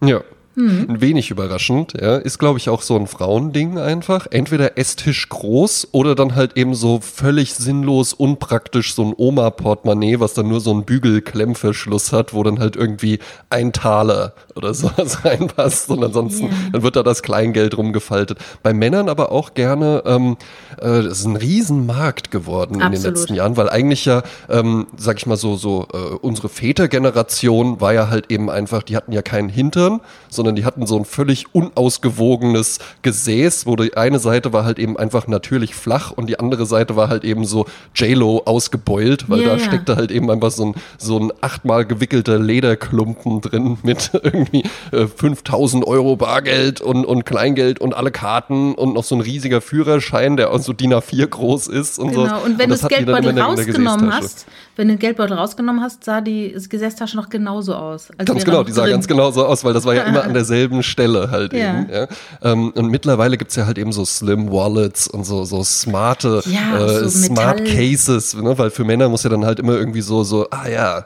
[0.02, 0.20] Ja.
[0.58, 0.86] Mhm.
[0.88, 2.16] Ein wenig überraschend, ja.
[2.16, 4.26] Ist, glaube ich, auch so ein Frauending einfach.
[4.30, 10.32] Entweder Esstisch groß oder dann halt eben so völlig sinnlos, unpraktisch so ein Oma-Portemonnaie, was
[10.32, 13.18] dann nur so einen Bügelklemmverschluss hat, wo dann halt irgendwie
[13.50, 16.52] ein Taler oder sowas reinpasst und ansonsten, Ja.
[16.72, 18.38] dann wird da das Kleingeld rumgefaltet.
[18.62, 20.38] Bei Männern aber auch gerne, ähm,
[20.78, 23.18] äh, das ist ein Riesenmarkt geworden in den Absolut.
[23.18, 27.92] letzten Jahren, weil eigentlich ja, ähm, sag ich mal so, so äh, unsere Vätergeneration war
[27.92, 31.46] ja halt eben einfach, die hatten ja keinen Hintern, sondern die hatten so ein völlig
[31.52, 36.66] unausgewogenes Gesäß, wo die eine Seite war halt eben einfach natürlich flach und die andere
[36.66, 40.66] Seite war halt eben so J-Lo ausgebeult, weil Ja, da steckte halt eben einfach so
[40.66, 47.24] ein, so ein achtmal gewickelter Lederklumpen drin mit irgendwie äh, 5000 Euro Bargeld und, und
[47.24, 51.26] Kleingeld und alle Karten und noch so ein riesiger Führerschein, der auch so DIN A4
[51.26, 52.22] groß ist und so.
[52.22, 52.44] Genau.
[52.44, 56.54] Und wenn du das Geldbeutel rausgenommen hast, wenn du den Geldbeutel rausgenommen hast, sah die
[56.68, 58.10] Gesäßtasche noch genauso aus.
[58.18, 58.92] als Ganz genau, die sah drin.
[58.92, 61.80] ganz genau so aus, weil das war ja immer an derselben Stelle halt Ja.
[61.80, 61.88] eben.
[61.92, 62.06] Ja.
[62.42, 66.78] Ähm, und mittlerweile gibt's ja halt eben so Slim Wallets und so, so smarte Ja,
[66.78, 68.56] äh, so Smart Metall- Cases, ne?
[68.58, 71.04] weil für Männer muss ja dann halt immer irgendwie so, so, ah ja,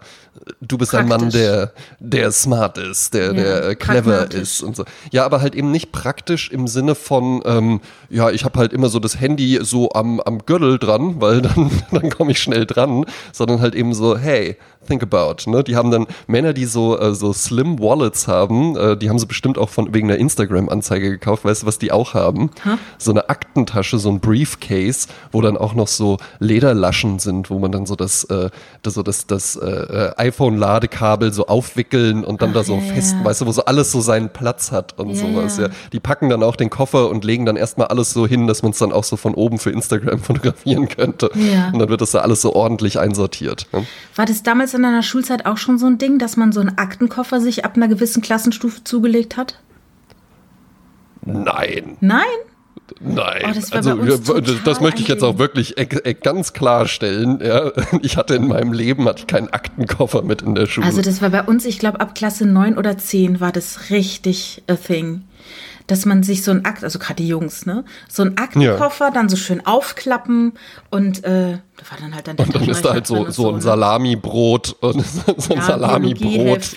[0.61, 1.40] du bist ein Mann, Praktisch.
[1.40, 4.85] der, der smart ist, der, Ja, der äh, clever ist und so.
[5.11, 8.88] Ja, aber halt eben nicht praktisch im Sinne von, ähm, ja, ich habe halt immer
[8.88, 13.05] so das Handy so am, am Gürtel dran, weil dann, dann komme ich schnell dran,
[13.33, 15.51] sondern halt eben so, hey, think about.
[15.51, 15.62] Ne?
[15.62, 19.27] Die haben dann Männer, die so, äh, so Slim Wallets haben, äh, die haben sie
[19.27, 21.45] bestimmt auch von wegen einer Instagram-Anzeige gekauft.
[21.45, 22.51] Weißt du, was die auch haben?
[22.99, 27.73] So eine Aktentasche, so ein Briefcase, wo dann auch noch so Lederlaschen sind, wo man
[27.73, 28.51] dann so das, äh,
[28.83, 33.25] das, so das, das äh, iPhone-Ladekabel so aufwickeln und dann da so ja, fest, ja.
[33.25, 35.59] weißt du, wo so alles so seinen Platz hat und Ja, sowas.
[35.59, 35.69] ja.
[35.93, 38.73] Die packen dann auch den Koffer und legen dann erstmal alles so hin, dass man
[38.73, 41.29] es dann auch so von oben für Instagram fotografieren könnte.
[41.31, 43.66] Und dann wird das da alles so ordentlich einsortiert.
[43.73, 43.87] Ne?
[44.16, 46.79] War das damals in deiner Schulzeit auch schon so ein Ding, dass man so einen
[46.79, 49.59] Aktenkoffer sich ab einer gewissen Klassenstufe zugelegt hat?
[51.23, 51.97] Nein.
[52.01, 52.25] Nein?
[53.00, 57.40] Nein, Oh, das also das, das möchte ich jetzt auch wirklich e e ganz klarstellen.
[57.44, 57.72] Ja.
[58.03, 60.87] Ich hatte in meinem Leben hatte ich keinen Aktenkoffer mit in der Schule.
[60.87, 64.62] Also das war bei uns, ich glaube, ab Klasse 9 oder 10 war das richtig
[64.68, 65.22] a thing.
[65.90, 67.85] Dass man sich so ein Akt, also gerade die Jungs, ne?
[68.09, 70.53] So ein Aktenkoffer dann so schön aufklappen
[70.90, 73.48] und äh, da war dann halt dann der und dann ist da halt so, so
[73.48, 73.61] ein ne?
[73.61, 75.05] Salamibrot und
[75.37, 76.76] so ein Ja, Salamibrot,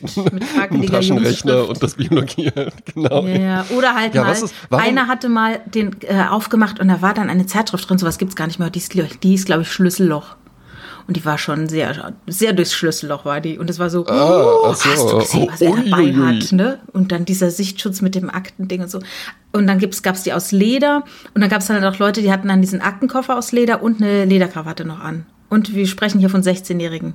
[0.71, 2.51] ein Taschenrechner und das Biologie,
[2.93, 3.23] genau.
[3.27, 3.65] Ja, ja.
[3.77, 7.29] Oder halt Ja, mal, ist- einer hatte mal den äh, aufgemacht und da war dann
[7.29, 8.69] eine Zeitschrift drin, sowas gibt's gar nicht mehr.
[8.69, 10.35] Die, ist, die hieß, glaube ich, Schlüsselloch.
[11.07, 13.57] Und die war schon sehr, sehr durchs Schlüsselloch war die.
[13.57, 14.85] Und es war so, Ah, oh, so.
[14.89, 16.79] hast du gesehen, was er dabei hat, ne?
[16.93, 18.99] Und dann dieser Sichtschutz mit dem Aktending und so.
[19.51, 21.03] Und dann gibt's, gab's die aus Leder.
[21.33, 24.01] Und dann gab's dann halt auch Leute, die hatten dann diesen Aktenkoffer aus Leder und
[24.01, 25.25] eine Lederkrawatte noch an.
[25.49, 27.13] Und wir sprechen hier von 16-Jährigen.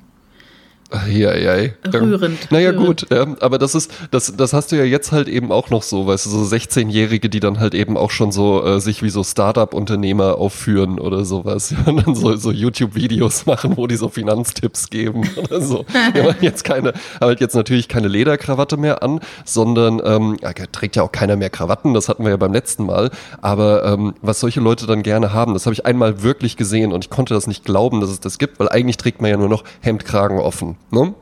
[0.90, 1.74] Eieiei.
[1.92, 2.50] Rührend.
[2.50, 2.86] Naja, rührend.
[2.86, 5.82] gut, ja, aber das ist, das, das hast du ja jetzt halt eben auch noch
[5.82, 9.10] so, weißt du, so 16-Jährige, die dann halt eben auch schon so äh, sich wie
[9.10, 11.74] so Startup-Unternehmer aufführen oder sowas.
[11.78, 15.84] Ja, und dann so, so YouTube-Videos machen, wo die so Finanztipps geben oder so.
[16.14, 20.36] Die haben halt jetzt keine, haben halt jetzt natürlich keine Lederkrawatte mehr an, sondern ähm,
[20.40, 23.10] ja, trägt ja auch keiner mehr Krawatten, das hatten wir ja beim letzten Mal.
[23.42, 27.04] Aber ähm, was solche Leute dann gerne haben, das habe ich einmal wirklich gesehen und
[27.04, 29.48] ich konnte das nicht glauben, dass es das gibt, weil eigentlich trägt man ja nur
[29.48, 30.77] noch Hemdkragen offen.
[30.90, 31.14] Ne?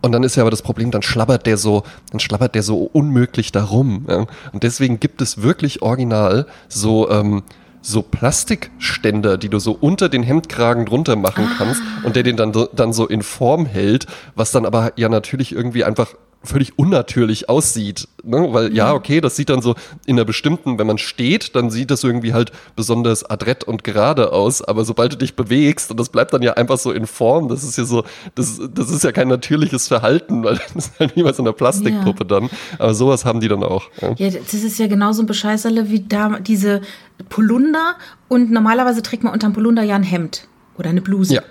[0.00, 2.78] Und dann ist ja aber das Problem, dann schlabbert der so, dann schlabbert der so
[2.92, 4.04] unmöglich darum.
[4.08, 4.26] Ja?
[4.52, 7.42] Und deswegen gibt es wirklich original so, ähm,
[7.80, 12.52] so Plastikständer, die du so unter den Hemdkragen drunter machen kannst und der den dann,
[12.74, 18.08] dann so in Form hält, was dann aber ja natürlich irgendwie einfach völlig unnatürlich aussieht.
[18.22, 18.48] Ne?
[18.50, 19.74] Weil ja, okay, das sieht dann so
[20.06, 24.32] in einer bestimmten, wenn man steht, dann sieht das irgendwie halt besonders adrett und gerade
[24.32, 27.48] aus, aber sobald du dich bewegst und das bleibt dann ja einfach so in Form,
[27.48, 28.04] das ist ja so,
[28.34, 32.24] das, das ist ja kein natürliches Verhalten, weil das ist halt bei so einer Plastikpuppe
[32.24, 32.50] dann.
[32.78, 33.84] Aber sowas haben die dann auch.
[34.00, 34.14] Ja.
[34.16, 36.80] Ja, das ist ja genauso ein Bescheißerle wie da diese
[37.28, 37.96] Polunder
[38.28, 41.34] und normalerweise trägt man unterm Polunder ja ein Hemd oder eine Bluse.
[41.34, 41.42] Ja.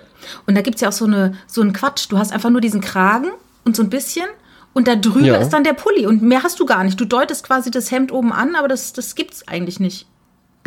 [0.46, 2.06] Und da gibt's ja auch so, eine, so einen Quatsch.
[2.08, 3.28] Du hast einfach nur diesen Kragen
[3.64, 4.26] und so ein bisschen
[4.74, 5.36] und da drüber Ja.
[5.36, 7.00] ist dann der Pulli und mehr hast du gar nicht.
[7.00, 10.06] Du deutest quasi das Hemd oben an, aber das, das gibt's eigentlich nicht.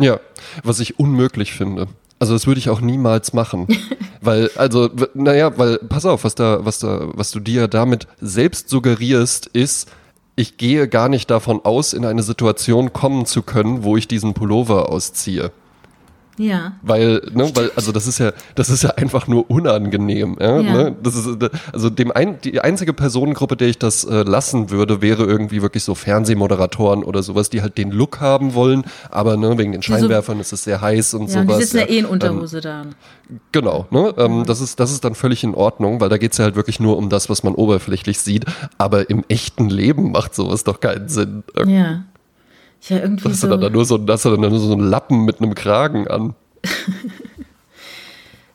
[0.00, 0.18] Ja,
[0.64, 1.86] was ich unmöglich finde.
[2.18, 3.68] Also das würde ich auch niemals machen.
[4.20, 8.68] weil, also, naja, weil, pass auf, was da, was da, was du dir damit selbst
[8.68, 9.88] suggerierst, ist,
[10.34, 14.34] ich gehe gar nicht davon aus, in eine Situation kommen zu können, wo ich diesen
[14.34, 15.52] Pullover ausziehe.
[16.38, 16.72] Ja.
[16.82, 20.36] Weil, ne, weil, also das ist ja, das ist ja einfach nur unangenehm.
[20.40, 20.72] Ja, Ja.
[20.72, 20.96] Ne?
[21.02, 25.02] Das ist, äh, also dem ein, die einzige Personengruppe, der ich das äh, lassen würde,
[25.02, 29.58] wäre irgendwie wirklich so Fernsehmoderatoren oder sowas, die halt den Look haben wollen, aber ne,
[29.58, 31.58] wegen den so- Scheinwerfern ist es sehr heiß und Ja, die sowas.
[31.58, 32.82] sitzen ja eh in Ähm, Unterhose da.
[33.52, 34.14] Genau, ne?
[34.16, 36.80] Ähm, das, ist, das ist dann völlig in Ordnung, weil da geht's ja halt wirklich
[36.80, 38.46] nur um das, was man oberflächlich sieht.
[38.78, 41.42] Aber im echten Leben macht sowas doch keinen Sinn.
[41.66, 42.04] Ja.
[42.82, 43.50] Ja, irgendwie Hast du so.
[43.50, 46.34] dann da nur so, hast du dann nur so einen Lappen mit einem Kragen an?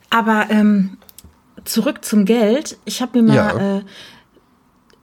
[0.10, 0.98] Aber ähm,
[1.66, 2.78] zurück zum Geld.
[2.86, 3.82] Ich habe mir mal Ja.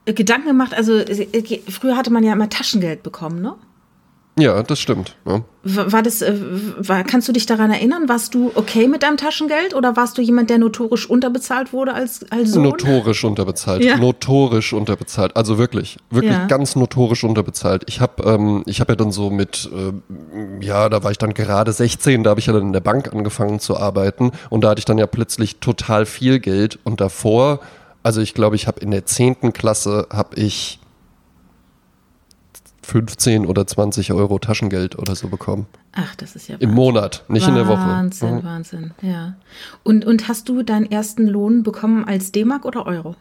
[0.05, 0.73] äh, Gedanken gemacht.
[0.73, 3.55] Also äh, früher hatte man ja immer Taschengeld bekommen, ne?
[4.41, 5.15] Ja, das stimmt.
[5.25, 5.41] Ja.
[5.63, 6.33] War das, äh,
[6.77, 8.09] war, kannst du dich daran erinnern?
[8.09, 12.25] Warst du okay mit deinem Taschengeld oder warst du jemand, der notorisch unterbezahlt wurde als,
[12.31, 12.63] als Sohn?
[12.63, 13.83] Notorisch unterbezahlt.
[13.83, 13.97] Ja.
[13.97, 15.35] Notorisch unterbezahlt.
[15.35, 16.47] Also wirklich, wirklich Ja.
[16.47, 17.83] ganz notorisch unterbezahlt.
[17.87, 21.33] Ich habe ähm, ich hab ja dann so mit, äh, ja, da war ich dann
[21.33, 24.69] gerade 16, da habe ich ja dann in der Bank angefangen zu arbeiten und da
[24.71, 27.59] hatte ich dann ja plötzlich total viel Geld und davor,
[28.03, 29.53] also ich glaube, ich habe in der 10.
[29.53, 30.79] Klasse, habe ich
[32.91, 35.65] 15 oder 20 Euro Taschengeld oder so bekommen.
[35.93, 37.79] Ach, das ist ja Im Monat, nicht in der Woche.
[37.79, 38.43] Wahnsinn, Mhm.
[38.43, 39.35] Wahnsinn, ja.
[39.83, 43.15] Und, und hast du deinen ersten Lohn bekommen als D-Mark oder Euro?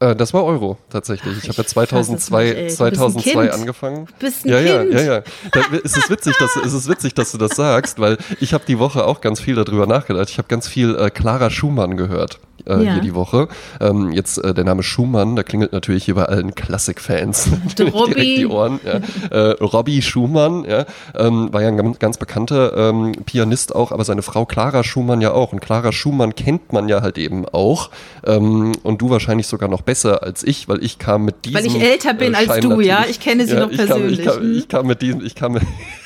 [0.00, 1.36] Äh, das war Euro tatsächlich.
[1.36, 2.56] ich ich habe ja fass es 2002, nicht, ey.
[2.56, 3.52] Du bist ein 2002 Kind.
[3.52, 4.06] angefangen.
[4.18, 4.92] Bist ein ja, Kind.
[4.94, 5.22] ja, ja, ja.
[5.52, 8.64] Da, es ist witzig, dass es ist witzig, dass du das sagst, weil ich habe
[8.66, 10.30] die Woche auch ganz viel darüber nachgedacht.
[10.30, 12.40] Ich habe ganz viel äh, Clara Schumann gehört.
[12.64, 12.92] Äh, Ja.
[12.94, 13.48] hier die Woche.
[13.80, 16.54] Ähm, jetzt äh, der Name Schumann, da klingelt natürlich hier bei allen
[17.92, 18.14] Robby.
[18.14, 18.80] direkt die Ohren.
[18.84, 19.00] Ja.
[19.36, 20.84] Äh, Robbie Schumann, ja,
[21.16, 25.20] ähm, war ja ein ganz, ganz bekannter ähm, Pianist auch, aber seine Frau Clara Schumann
[25.20, 25.52] ja auch.
[25.52, 27.90] Und Clara Schumann kennt man ja halt eben auch.
[28.24, 31.56] Ähm, und du wahrscheinlich sogar noch besser als ich, weil ich kam mit diesem.
[31.58, 33.04] Weil ich älter bin äh, als du, ja?
[33.08, 34.24] Ich kenne sie noch ich kam, ich, persönlich.
[34.26, 35.62] kam, ich kam mit diesem, ich kam mit,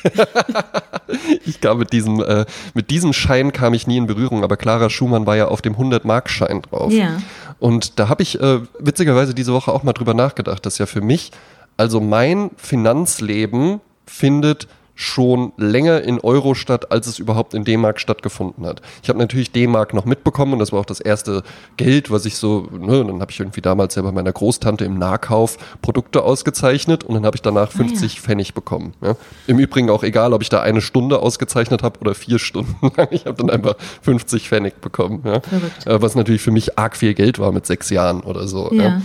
[1.44, 4.90] ich kam mit diesem, äh, mit diesem Schein kam ich nie in Berührung, aber Clara
[4.90, 6.92] Schumann war ja auf dem 100-Mark-Schein drauf.
[6.92, 7.18] Ja.
[7.58, 11.00] Und da habe ich äh, witzigerweise diese Woche auch mal drüber nachgedacht, dass ja für
[11.00, 11.32] mich,
[11.76, 18.64] also mein Finanzleben findet schon länger in Euro statt, als es überhaupt in D-Mark stattgefunden
[18.64, 18.80] hat.
[19.02, 21.42] Ich habe natürlich D-Mark noch mitbekommen und das war auch das erste
[21.76, 24.98] Geld, was ich so, ne, dann habe ich irgendwie damals ja bei meiner Großtante im
[24.98, 28.94] Nahkauf Produkte ausgezeichnet und dann habe ich danach 50 Pfennig bekommen.
[29.02, 29.16] Ja.
[29.46, 33.08] Im Übrigen auch egal, ob ich da eine Stunde ausgezeichnet habe oder vier Stunden lang,
[33.10, 35.22] ich habe dann einfach 50 Pfennig bekommen.
[35.24, 35.36] Ja.
[35.84, 38.72] Äh, was natürlich für mich arg viel Geld war mit sechs Jahren oder so.
[38.72, 38.82] Ja.
[38.82, 39.02] Ja.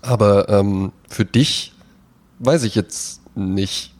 [0.00, 1.74] Aber ähm, für dich
[2.38, 3.91] weiß ich jetzt nicht.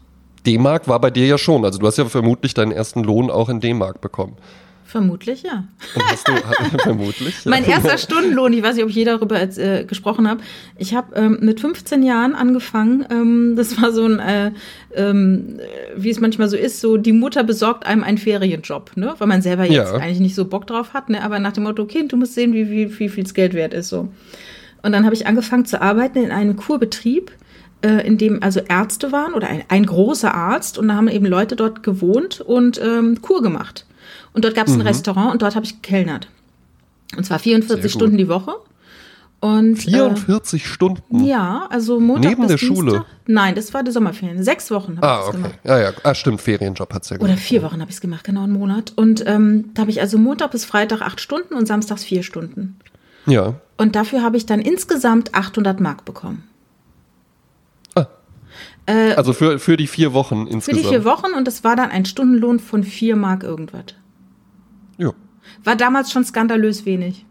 [0.46, 1.64] D-Mark war bei dir ja schon.
[1.64, 4.37] Also du hast ja vermutlich deinen ersten Lohn auch in D-Mark bekommen.
[4.85, 5.64] Vermutlich, ja.
[5.94, 6.33] Und hast du
[6.81, 7.46] vermutlich.
[7.46, 10.42] Mein erster Stundenlohn, ich weiß nicht, ob ich je darüber äh, gesprochen habe.
[10.76, 13.07] Ich habe ähm, mit 15 Jahren angefangen.
[13.11, 14.50] Ähm, das war so ein, äh,
[14.94, 15.61] ähm,
[15.96, 19.14] wie es manchmal so ist, so die Mutter besorgt einem einen Ferienjob, ne?
[19.16, 19.94] Weil man selber jetzt Ja.
[19.94, 21.24] eigentlich nicht so Bock drauf hat, ne?
[21.24, 23.88] Aber nach dem Motto, Kind, du musst sehen, wie, wie, wie viel Geld wert ist.
[23.88, 24.09] so.
[24.83, 27.31] Und dann habe ich angefangen zu arbeiten in einem Kurbetrieb,
[27.82, 31.26] äh, in dem also Ärzte waren oder ein, ein großer Arzt und da haben eben
[31.26, 33.86] Leute dort gewohnt und ähm, Kur gemacht.
[34.32, 36.28] Und dort gab es ein Restaurant und dort habe ich gekellnert.
[37.16, 37.90] Und zwar 44 Sehr gut.
[37.90, 38.54] Stunden die Woche.
[39.40, 41.24] Und, 44 Stunden?
[41.24, 42.76] Äh, ja, also Montag Neben bis der Dienstag.
[42.76, 43.04] Schule?
[43.26, 44.42] Nein, das war die Sommerferien.
[44.44, 45.36] Sechs Wochen habe ich Ah, das okay.
[45.38, 45.58] gemacht.
[45.64, 45.90] Ja, ja.
[46.04, 47.40] Ah, stimmt, Ferienjob hat's ja Oder gemacht.
[47.42, 48.92] vier Wochen habe ich es gemacht, genau einen Monat.
[48.94, 52.78] Und ähm, da habe ich also Montag bis Freitag acht Stunden und samstags vier Stunden.
[53.26, 53.54] Ja.
[53.76, 56.44] Und dafür habe ich dann insgesamt 800 Mark bekommen.
[58.86, 60.84] Also für, für die vier Wochen Für insgesamt.
[60.84, 63.84] die vier Wochen und das war dann ein Stundenlohn von vier Mark irgendwas.
[64.98, 65.12] Ja.
[65.64, 67.24] War damals schon skandalös wenig.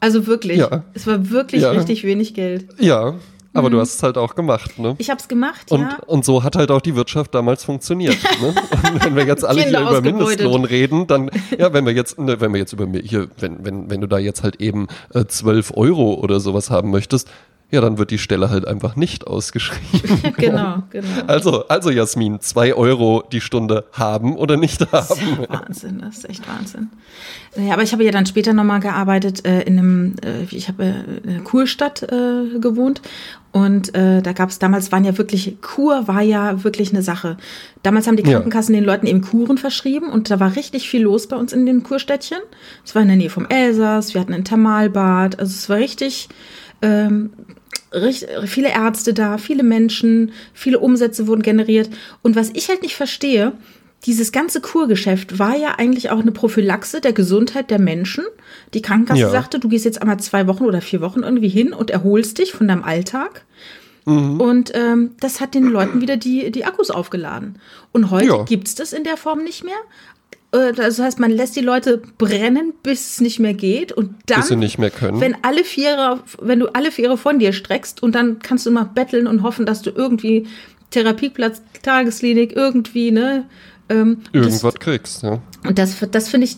[0.00, 0.58] Also wirklich.
[0.58, 0.84] Ja.
[0.94, 1.70] Es war wirklich Ja.
[1.72, 2.66] richtig wenig Geld.
[2.78, 3.14] Ja,
[3.54, 4.94] aber du hast es halt auch gemacht, ne?
[4.98, 5.86] Ich habe es gemacht, Und, Mhm.
[5.90, 5.98] ja.
[6.06, 8.16] und so hat halt auch die Wirtschaft damals funktioniert.
[8.40, 8.54] Ne?
[8.94, 10.00] Und wenn wir jetzt alle Kinder hier über.
[10.00, 13.90] Mindestlohn reden, dann, ja, wenn wir jetzt, ne, wenn wir jetzt über hier, wenn, wenn,
[13.90, 17.28] wenn du da jetzt halt eben äh, 12 Euro oder sowas haben möchtest,
[17.72, 20.32] ja, dann wird die Stelle halt einfach nicht ausgeschrieben.
[20.36, 21.08] genau, genau.
[21.26, 25.08] Also, also Jasmin, 2 Euro die Stunde haben oder nicht haben.
[25.48, 26.90] Wahnsinn, das ist echt Wahnsinn.
[27.56, 30.84] Ja, aber ich habe ja dann später nochmal gearbeitet äh, in einem, äh, ich habe
[30.84, 33.00] äh, in einer Kurstadt äh, gewohnt
[33.52, 37.38] und äh, da gab es damals waren ja wirklich, Kur war ja wirklich eine Sache.
[37.82, 38.32] Damals haben die Ja.
[38.32, 41.64] Krankenkassen den Leuten eben Kuren verschrieben und da war richtig viel los bei uns in
[41.64, 42.38] den Kurstädtchen.
[42.84, 46.28] Es war in der Nähe vom Elsass, wir hatten ein Thermalbad, also es war richtig,
[46.82, 47.30] ähm,
[47.92, 51.90] richt- viele Ärzte da, viele Menschen, viele Umsätze wurden generiert.
[52.22, 53.52] Und was ich halt nicht verstehe,
[54.04, 58.24] dieses ganze Kurgeschäft war ja eigentlich auch eine Prophylaxe der Gesundheit der Menschen.
[58.74, 59.30] Die Krankenkasse Ja.
[59.30, 62.52] sagte, du gehst jetzt einmal zwei Wochen oder vier Wochen irgendwie hin und erholst dich
[62.52, 63.44] von deinem Alltag.
[64.04, 64.40] Mhm.
[64.40, 67.60] Und ähm, das hat den Leuten wieder die, die Akkus aufgeladen.
[67.92, 68.42] Und heute Ja.
[68.42, 69.76] gibt's das in der Form nicht mehr.
[70.52, 73.92] Äh, Das heißt, man lässt die Leute brennen, bis es nicht mehr geht.
[73.92, 75.20] Und dann, Bis sie nicht mehr können.
[75.20, 78.84] wenn alle Viere, wenn du alle Viere von dir streckst und dann kannst du immer
[78.84, 80.46] betteln und hoffen, dass du irgendwie
[80.90, 83.46] Therapieplatz, Tagesklinik, irgendwie, ne?
[83.88, 85.40] Ähm, Irgendwas kriegst, ja.
[85.64, 86.56] Das, und das, das finde ich,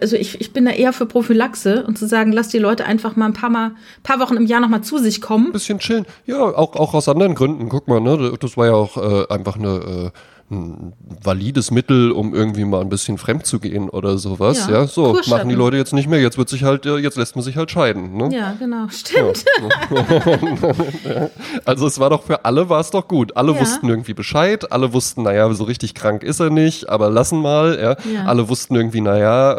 [0.00, 3.16] also ich, ich bin da eher für Prophylaxe und zu sagen, lass die Leute einfach
[3.16, 5.52] mal ein paar Mal, paar Wochen im Jahr nochmal zu sich kommen.
[5.52, 6.06] bisschen chillen.
[6.26, 7.68] Ja, auch, auch aus anderen Gründen.
[7.68, 10.18] Guck mal, ne, das war ja auch äh, einfach eine, äh,
[10.52, 10.92] ein
[11.24, 14.66] valides Mittel, um irgendwie mal ein bisschen fremd zu gehen oder sowas.
[14.68, 16.20] Ja, Ja, so machen die Leute jetzt nicht mehr.
[16.20, 18.16] Jetzt wird sich halt, äh, jetzt lässt man sich halt scheiden.
[18.16, 18.28] Ne?
[18.32, 19.44] Ja, genau, stimmt.
[21.64, 23.36] Also es war doch für alle war es doch gut.
[23.36, 23.60] Alle Ja.
[23.60, 24.70] wussten irgendwie Bescheid.
[24.72, 27.78] Alle wussten, naja, so richtig krank ist er nicht, aber lassen mal.
[27.80, 27.90] Ja.
[28.12, 28.24] Ja.
[28.26, 29.52] Alle wussten irgendwie, naja,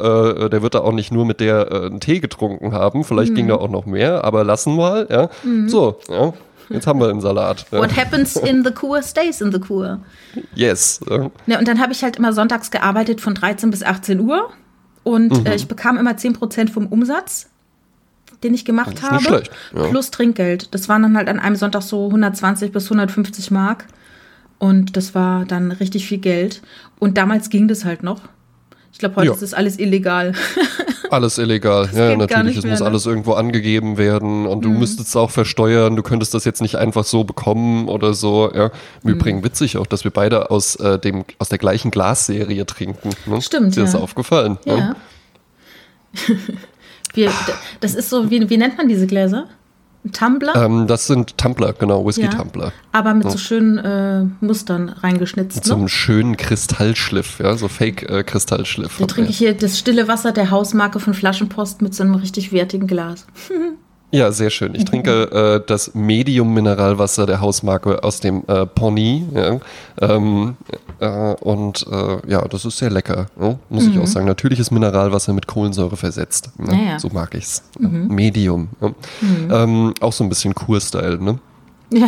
[0.46, 3.04] äh, der wird da auch nicht nur mit der äh, einen Tee getrunken haben.
[3.04, 3.36] Vielleicht Mhm.
[3.36, 5.08] ging da auch noch mehr, aber lassen mal.
[5.10, 5.30] Ja.
[5.68, 6.34] So, ja.
[6.70, 7.66] Jetzt haben wir den Salat.
[7.72, 10.00] What happens in the Kur stays in the Kur.
[10.56, 11.00] Yes.
[11.10, 11.30] Ja.
[11.48, 14.50] Ja, und dann habe ich halt immer sonntags gearbeitet von 13 bis 18 Uhr.
[15.04, 15.46] Und Mhm.
[15.46, 17.50] äh, ich bekam immer 10% vom Umsatz,
[18.44, 19.16] den ich gemacht ist habe.
[19.16, 19.88] nicht schlecht, ja.
[19.88, 20.74] Plus Trinkgeld.
[20.74, 23.86] Das waren dann halt an einem Sonntag so 120 bis 150 Mark.
[24.60, 26.62] Und das war dann richtig viel Geld.
[27.00, 28.22] Und damals ging das halt noch.
[28.94, 29.34] Ich glaube, heute Ja.
[29.34, 30.34] ist das alles illegal.
[31.10, 31.90] Alles illegal.
[31.94, 32.58] Ja, geht gar natürlich.
[32.58, 32.86] Es muss ne?
[32.88, 34.80] alles irgendwo angegeben werden und du Mhm.
[34.80, 35.96] müsstest es auch versteuern.
[35.96, 38.52] Du könntest das jetzt nicht einfach so bekommen oder so.
[38.52, 38.66] Ja.
[38.66, 38.72] Im
[39.04, 39.10] Mhm.
[39.10, 43.12] Übrigen witzig auch, dass wir beide aus, äh, dem, aus der gleichen Glasserie trinken.
[43.28, 43.44] Ne?
[43.44, 44.00] Stimmt, Dir ist ja.
[44.00, 44.58] aufgefallen.
[44.66, 44.76] ja.
[44.76, 44.96] Ne?
[47.14, 47.32] Wir,
[47.80, 49.48] das ist so, wie, wie nennt man diese Gläser?
[50.06, 50.56] Ein Tumbler?
[50.56, 52.06] Ähm, das sind Tumbler, genau, Ja.
[52.08, 52.74] Whisky-Tumbler.
[52.92, 55.64] aber mit so schönen äh, Mustern reingeschnitzt.
[55.64, 55.80] So Ne?
[55.80, 58.98] einem schönen Kristallschliff, ja, so Fake-Kristallschliff.
[59.00, 62.52] Da trinke ich hier das stille Wasser der Hausmarke von Flaschenpost mit so einem richtig
[62.52, 63.26] wertigen Glas.
[64.14, 64.76] Ja, sehr schön.
[64.76, 69.26] Ich trinke äh, das Medium-Mineralwasser der Hausmarke aus dem äh, Pony.
[69.34, 69.60] Ja.
[70.00, 70.56] Ähm,
[71.00, 74.28] äh, und äh, ja, das ist sehr lecker, ja, muss ich auch sagen.
[74.28, 76.52] Natürliches Mineralwasser mit Kohlensäure versetzt.
[76.60, 76.76] Ne?
[76.76, 77.00] Ja, ja.
[77.00, 77.64] So mag ich's.
[77.80, 77.88] Ja.
[77.88, 78.70] Medium.
[78.82, 79.64] Ja.
[79.64, 81.40] Ähm, auch so ein bisschen Kurstyle, ne?
[81.92, 82.06] Ja.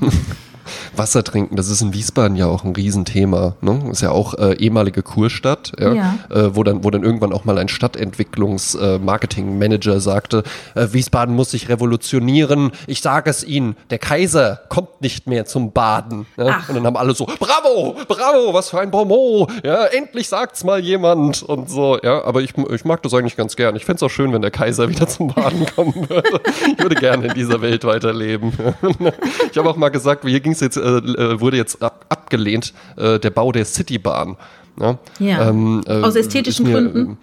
[0.96, 3.56] Wasser trinken, das ist in Wiesbaden ja auch ein Riesenthema.
[3.60, 3.90] Ne?
[3.90, 5.92] Ist ja auch äh, ehemalige Kurstadt, ja?
[5.92, 6.14] Ja.
[6.30, 10.42] Äh, wo, dann, wo dann irgendwann auch mal ein Stadtentwicklungs-Marketing-Manager sagte,
[10.74, 12.70] äh, Wiesbaden muss sich revolutionieren.
[12.86, 16.26] Ich sage es Ihnen, der Kaiser kommt nicht mehr zum Baden.
[16.36, 16.68] Ach.
[16.68, 19.50] Und dann haben alle so, bravo, bravo, was für ein Bonmot.
[19.64, 21.98] Ja, endlich sagt's mal jemand und so.
[22.02, 23.76] Ja, aber ich, ich mag das eigentlich ganz gern.
[23.76, 26.40] Ich fände es auch schön, wenn der Kaiser wieder zum Baden kommen würde.
[26.76, 28.52] Ich würde gerne in dieser Welt weiterleben.
[29.50, 33.18] Ich habe auch mal gesagt, hier ging's jetzt, äh, äh, wurde jetzt ab, abgelehnt, äh,
[33.18, 34.36] der Bau der Citybahn.
[34.78, 34.98] Ja,
[35.50, 37.18] ähm, äh, Aus ästhetischen ist mir, Gründen?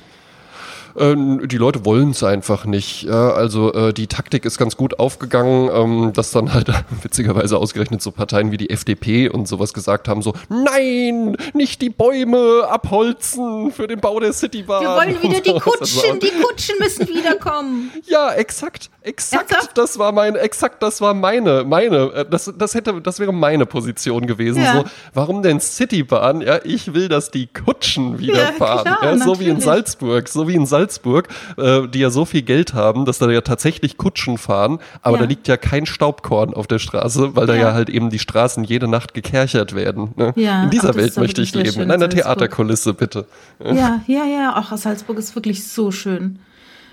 [0.98, 3.04] Ähm, die Leute wollen es einfach nicht.
[3.04, 6.68] Ja, also äh, die Taktik ist ganz gut aufgegangen, ähm, dass dann halt
[7.04, 11.90] witzigerweise ausgerechnet so Parteien wie die FDP und sowas gesagt haben, so nein, nicht die
[11.90, 14.82] Bäume abholzen für den Bau der Citybahn.
[14.82, 15.54] Wir wollen wieder die.
[15.60, 17.92] Kutschen, die Kutschen müssen wiederkommen.
[18.08, 19.52] Ja, exakt, exakt.
[19.52, 19.78] Ernsthaft?
[19.78, 23.66] Das war mein, exakt, das war meine, meine, äh, das, das hätte, das wäre meine
[23.66, 24.62] Position gewesen.
[24.64, 24.74] Ja.
[24.78, 24.84] So,
[25.14, 26.42] warum denn Citybahn?
[26.42, 28.84] Ja, ich will, dass die Kutschen wieder Ja, fahren.
[28.86, 29.66] klar, ja, so wie in natürlich.
[29.66, 33.30] Salzburg, so wie in Salzburg Salzburg, äh, die ja so viel Geld haben, dass da
[33.30, 35.24] ja tatsächlich Kutschen fahren, aber Ja.
[35.24, 37.74] da liegt ja kein Staubkorn auf der Straße, weil da Ja.
[37.74, 40.10] halt eben die Straßen jede Nacht gekerchert werden.
[40.16, 40.34] Ne?
[40.38, 42.08] Ja, In dieser ach, Welt möchte ich leben, in einer.
[42.08, 43.26] Theaterkulisse, bitte.
[43.64, 44.56] Ja, ja, ja.
[44.58, 46.40] Auch Salzburg ist wirklich so schön.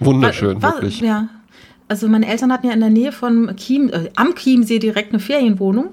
[0.01, 1.01] Wunderschön, War- wirklich.
[1.01, 1.29] Ja.
[1.87, 5.21] Also meine Eltern hatten ja in der Nähe von Chiem, äh, am Chiemsee direkt eine
[5.21, 5.91] Ferienwohnung,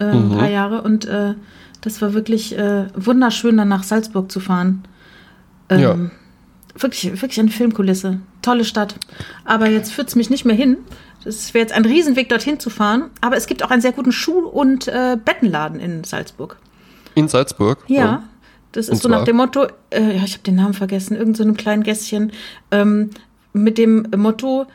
[0.00, 0.32] äh, Mhm.
[0.36, 0.82] drei Jahre.
[0.82, 1.34] Und äh,
[1.82, 4.82] das war wirklich äh, wunderschön, dann nach Salzburg zu fahren.
[5.68, 5.96] Ähm, Ja.
[6.78, 8.20] Wirklich, wirklich eine Filmkulisse.
[8.42, 8.96] Tolle Stadt.
[9.44, 10.78] Aber jetzt führt es mich nicht mehr hin.
[11.24, 13.10] Das wäre jetzt ein Riesenweg, dorthin zu fahren.
[13.20, 16.56] Aber es gibt auch einen sehr guten Schuh- und äh, Bettenladen in Salzburg.
[17.14, 17.78] In Salzburg?
[17.88, 18.22] Ja.
[18.72, 21.36] Das ist Und so nach dem Motto, äh, ja, ich habe den Namen vergessen, irgend
[21.36, 22.30] so einem kleinen Gässchen,
[22.70, 23.10] ähm,
[23.54, 24.66] mit dem Motto,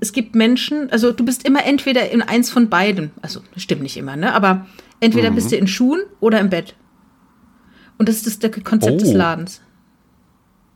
[0.00, 3.96] es gibt Menschen, also du bist immer entweder in eins von beiden, also stimmt nicht
[3.96, 4.34] immer, ne?
[4.34, 4.60] Aber Mhm.
[5.00, 6.74] entweder bist du in Schuhen oder im Bett.
[7.96, 9.16] Und das ist das, Konzept des Oh.
[9.16, 9.60] Ladens.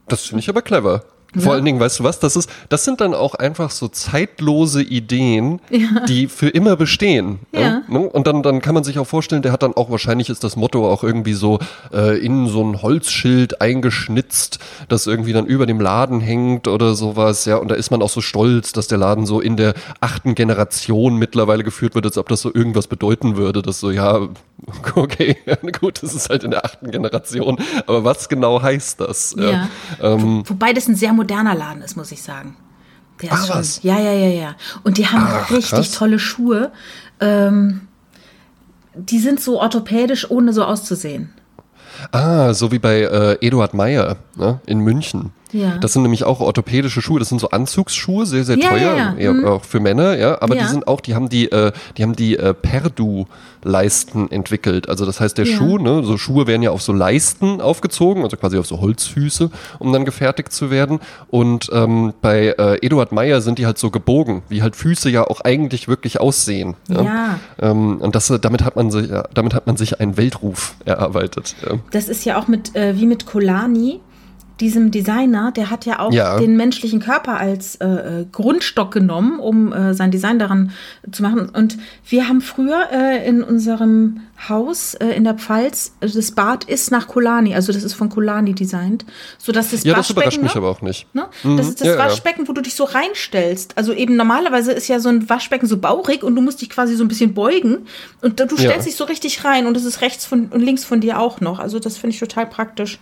[0.08, 1.04] Das finde ich aber clever.
[1.35, 1.51] Vor Ja.
[1.53, 5.61] allen Dingen, weißt du was, das ist, das sind dann auch einfach so zeitlose Ideen,
[6.07, 7.38] die für immer bestehen.
[7.53, 7.83] Ja.
[7.88, 8.01] ne?
[8.01, 10.57] Und dann, dann kann man sich auch vorstellen, der hat dann auch, wahrscheinlich ist das
[10.57, 11.59] Motto auch irgendwie so
[11.92, 17.45] äh, in so ein Holzschild eingeschnitzt, das irgendwie dann über dem Laden hängt oder sowas,
[17.47, 17.57] ja.
[17.57, 21.16] Und da ist man auch so stolz, dass der Laden so in der achten Generation
[21.16, 24.29] mittlerweile geführt wird, als ob das so irgendwas bedeuten würde, dass so, ja,
[24.95, 25.37] okay,
[25.81, 27.59] gut, das ist halt in der achten Generation.
[27.87, 29.35] Aber was genau heißt das?
[29.38, 29.68] Ja.
[30.01, 32.56] Ähm, Wobei das ein sehr moderner Laden ist, muss ich sagen.
[33.20, 33.82] Der ist Ah, schon, was?
[33.85, 34.54] Ja, ja, ja, ja.
[34.82, 35.90] Und die haben Ach, richtig krass.
[35.92, 36.72] tolle Schuhe.
[37.20, 37.82] Ähm,
[38.94, 41.32] die sind so orthopädisch, ohne so auszusehen.
[42.11, 45.30] Ah, so wie bei äh, Eduard Meyer ne, in München.
[45.52, 45.78] Ja.
[45.78, 47.18] Das sind nämlich auch orthopädische Schuhe.
[47.18, 49.44] Das sind so Anzugsschuhe, sehr sehr Ja, teuer, ja, Mhm.
[49.46, 50.40] auch für Männer, ja.
[50.40, 54.88] Aber die sind auch, die haben die, äh, die haben die äh, Perdu-Leisten entwickelt.
[54.88, 55.46] Also das heißt, der.
[55.46, 59.50] Schuh, ne, so Schuhe werden ja auf so Leisten aufgezogen, also quasi auf so Holzfüße,
[59.78, 61.00] um dann gefertigt zu werden.
[61.28, 65.24] Und ähm, bei äh, Eduard Meyer sind die halt so gebogen, wie halt Füße ja
[65.24, 66.74] auch eigentlich wirklich aussehen.
[66.88, 67.38] Ja.
[67.60, 71.54] Ähm, und das, damit hat man sich, ja, damit hat man sich einen Weltruf erarbeitet.
[71.90, 74.00] Das ist ja auch mit, äh, wie mit Kolani,
[74.62, 76.38] diesem Designer, der hat ja auch Ja.
[76.38, 80.70] den menschlichen Körper als äh, äh, Grundstock genommen, um äh, sein Design daran
[81.11, 81.51] zu machen.
[81.51, 81.77] Und
[82.09, 87.07] wir haben früher äh, in unserem Haus äh, in der Pfalz, das Bad ist nach
[87.09, 89.05] Kolani, also das ist von Kolani designt,
[89.38, 90.59] sodass das Ja, das überrascht Waschbecken, mich ne?
[90.61, 91.07] aber auch nicht.
[91.14, 91.27] Ne?
[91.44, 91.98] Mhm, Das ist das ja, ja.
[92.01, 93.77] Waschbecken, wo du dich so reinstellst.
[93.77, 96.96] Also eben normalerweise ist ja so ein Waschbecken so bauchig und du musst dich quasi
[96.96, 97.87] so ein bisschen beugen
[98.20, 98.70] und du Ja.
[98.70, 101.40] stellst dich so richtig rein und es ist rechts von und links von dir auch
[101.40, 101.59] noch.
[101.59, 102.98] Also das finde ich total praktisch.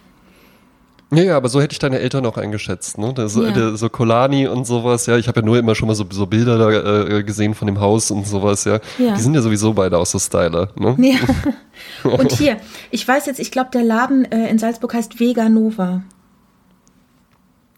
[1.12, 3.12] Ja, ja, aber so hätte ich deine Eltern auch eingeschätzt, ne?
[3.12, 3.50] Das, Ja.
[3.50, 5.16] der, so Kolani und sowas, ja.
[5.16, 7.80] Ich habe ja nur immer schon mal so, so Bilder da äh, gesehen von dem
[7.80, 8.78] Haus und sowas, ja.
[8.98, 9.14] Ja.
[9.16, 10.96] Die sind ja sowieso beide auch so Styler, ne?
[10.98, 11.18] Ja.
[12.10, 12.58] Und hier,
[12.90, 15.48] ich weiß jetzt, ich glaube, der Laden äh, in Salzburg heißt Vega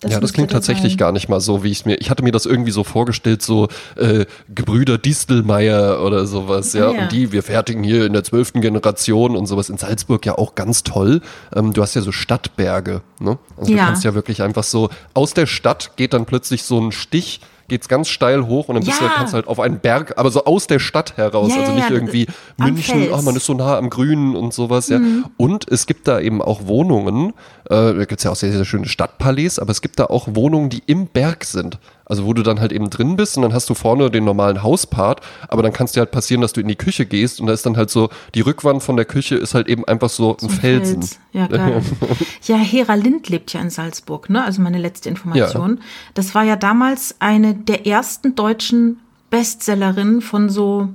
[0.03, 0.15] Nova.
[0.15, 0.99] ja, das klingt tatsächlich sein.
[0.99, 1.97] gar nicht mal so, wie ich es mir.
[2.01, 6.88] Ich hatte mir das irgendwie so vorgestellt, so äh, Gebrüder Distelmeier oder sowas, ja.
[6.88, 7.03] Ah, ja.
[7.03, 10.55] Und die, wir fertigen hier in der zwölften Generation und sowas in Salzburg ja auch
[10.55, 11.21] ganz toll.
[11.55, 13.38] Ähm, du hast ja so Stadtberge, ne?
[13.57, 13.87] Also du Ja.
[13.87, 17.41] kannst ja wirklich einfach so aus der Stadt geht dann plötzlich so ein Stich.
[17.72, 19.12] Geht's ganz steil hoch und dann bist du, Ja.
[19.16, 21.88] kannst du halt auf einen Berg, aber so aus der Stadt heraus, Ja, also nicht
[21.88, 22.26] irgendwie
[22.58, 23.06] München.
[23.06, 23.14] Mhm.
[23.14, 25.00] oh, man ist so nah am Grünen und sowas, ja.
[25.38, 27.30] Und es gibt da eben auch Wohnungen,
[27.70, 30.68] äh, da gibt's ja auch sehr, sehr schöne Stadtpalais, aber es gibt da auch Wohnungen,
[30.68, 31.78] die im Berg sind.
[32.12, 34.62] Also wo du dann halt eben drin bist und dann hast du vorne den normalen
[34.62, 37.46] Hauspart, aber dann kann es dir halt passieren, dass du in die Küche gehst und
[37.46, 40.37] da ist dann halt so, die Rückwand von der Küche ist halt eben einfach so
[40.42, 41.01] ein Felsen.
[41.01, 41.18] Fels.
[41.33, 41.81] Ja, geil.
[42.42, 44.44] ja, Hera Lind lebt ja in Salzburg, ne?
[44.44, 45.81] Also meine letzte Information.
[46.12, 50.90] Das war ja damals eine der ersten deutschen Bestsellerinnen von so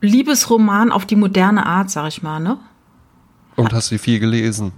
[0.00, 2.58] Liebesroman auf die moderne Art, sag ich mal, ne?
[3.54, 4.72] Und hast du viel gelesen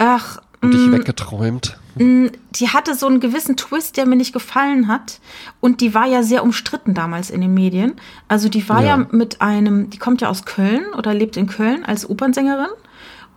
[0.00, 0.72] Ach, und Mm.
[0.72, 1.78] dich weggeträumt.
[2.00, 5.18] die hatte so einen gewissen Twist, der mir nicht gefallen hat.
[5.58, 7.94] Und die war ja sehr umstritten damals in den Medien.
[8.28, 9.06] Also die war ja, Ja.
[9.10, 12.68] mit einem, die kommt ja aus Köln oder lebt in Köln als Opernsängerin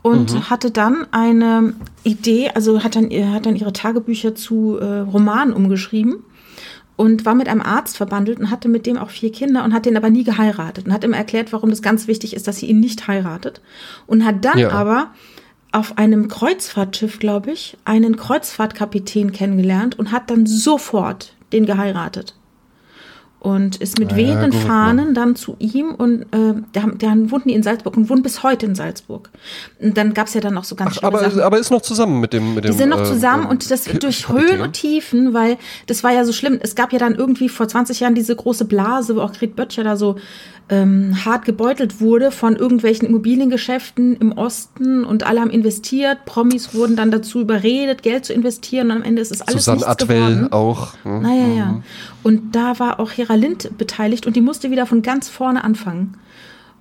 [0.04, 5.54] und hatte dann eine Idee, also hat dann, hat dann ihre Tagebücher zu äh, Romanen
[5.54, 6.18] umgeschrieben
[6.98, 9.88] und war mit einem Arzt verbandelt und hatte mit dem auch vier Kinder und hat
[9.88, 12.68] den aber nie geheiratet und hat ihm erklärt, warum das ganz wichtig ist, dass sie
[12.68, 13.62] ihn nicht heiratet
[14.06, 14.70] und hat dann Ja.
[14.72, 15.08] aber
[15.72, 22.36] auf einem Kreuzfahrtschiff, glaube ich, einen Kreuzfahrtkapitän kennengelernt und hat dann sofort den geheiratet.
[23.40, 24.68] Und ist mit Ja, wehenden gut, ne?
[24.68, 28.44] Fahnen dann zu ihm und äh, dann, dann wohnten die in Salzburg und wohnen bis
[28.44, 29.32] heute in Salzburg.
[29.80, 31.40] Und dann gab es ja dann auch so ganz Ach, aber, Sachen.
[31.40, 33.72] aber ist noch zusammen mit dem mit dem Die sind noch äh, zusammen äh, und
[33.72, 34.48] das durch Kapitän.
[34.48, 35.58] Höhen und Tiefen, weil
[35.88, 36.60] das war ja so schlimm.
[36.62, 39.84] Es gab ja dann irgendwie vor 20 Jahren diese große Blase, wo auch Gret Böttcher
[39.84, 40.18] da so
[40.69, 46.26] ähm, hart gebeutelt wurde von irgendwelchen Immobiliengeschäften im Osten und alle haben investiert.
[46.26, 49.80] Promis wurden dann dazu überredet, Geld zu investieren und am Ende ist es alles Susanne
[49.80, 50.53] nichts Atwell geworden.
[50.53, 50.93] auch.
[51.03, 51.22] hm.
[51.22, 51.84] Naja, ja.
[52.24, 56.18] Und da war auch Hera Lind beteiligt und die musste wieder von ganz vorne anfangen.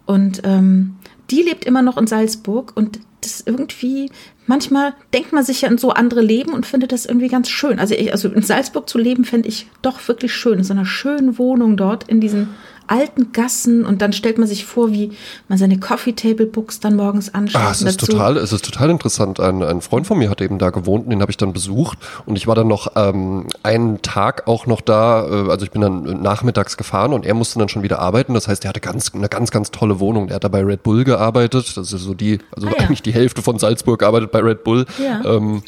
[0.07, 0.97] Und ähm,
[1.31, 4.11] die lebt immer noch in Salzburg und das irgendwie,
[4.47, 7.79] manchmal denkt man sich ja in so andere Leben und findet das irgendwie ganz schön.
[7.79, 10.59] Also, ich, also in Salzburg zu leben, fände ich doch wirklich schön.
[10.59, 12.49] In so einer schönen Wohnung dort, in diesen
[12.91, 15.13] alten Gassen und dann stellt man sich vor, wie
[15.49, 17.63] man seine Coffee Table Books dann morgens anschaut.
[17.63, 19.39] Ah, es ist dazu- total, es ist total interessant.
[19.41, 21.99] Ein, ein Freund von mir hat eben da gewohnt und den habe ich dann besucht
[22.27, 25.83] und ich war dann noch ähm, einen Tag auch noch da, äh, also ich bin
[25.83, 28.35] dann nachmittags gefahren und er musste dann schon wieder arbeiten.
[28.35, 30.27] Das heißt, er hatte ganz, eine ganz, ganz tolle Wohnung.
[30.27, 31.77] Der hat da bei Red Bull gearbeitet.
[31.77, 32.85] Das ist so die, also Ah, ja.
[32.87, 34.87] eigentlich die Hälfte von Salzburg arbeitet bei Red Bull.
[35.03, 35.25] Ja.
[35.25, 35.63] Ähm,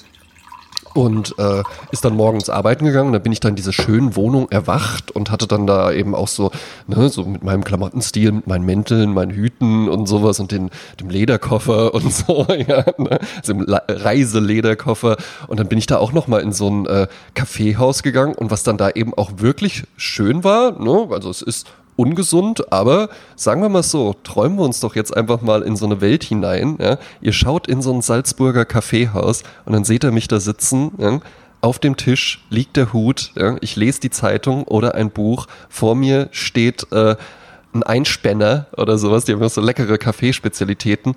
[0.95, 3.12] und äh, ist dann morgens arbeiten gegangen.
[3.12, 6.28] Da bin ich dann in dieser schönen Wohnung erwacht und hatte dann da eben auch
[6.28, 6.51] so,
[6.86, 10.70] ne, so mit meinem Klamottenstil, mit meinen Mänteln, meinen Hüten und sowas und den,
[11.01, 15.16] dem Lederkoffer und so, ja, ne, also im Reiselederkoffer.
[15.49, 18.51] Und dann bin ich da auch noch mal in so ein äh, Kaffeehaus gegangen und
[18.51, 21.66] was dann da eben auch wirklich schön war, ne, also es ist
[21.97, 25.86] ungesund, aber sagen wir mal so, träumen wir uns doch jetzt einfach mal in so
[25.86, 26.78] eine Welt hinein.
[26.80, 26.99] Ja?
[27.20, 30.93] Ihr schaut in so ein Salzburger Kaffeehaus und dann seht ihr mich da sitzen.
[30.99, 31.20] Ja?
[31.61, 33.57] Auf dem Tisch liegt der Hut, ja?
[33.61, 35.47] ich lese die Zeitung oder ein Buch.
[35.68, 37.16] Vor mir steht äh,
[37.74, 41.14] ein Einspänner oder sowas, die haben so leckere Kaffeespezialitäten.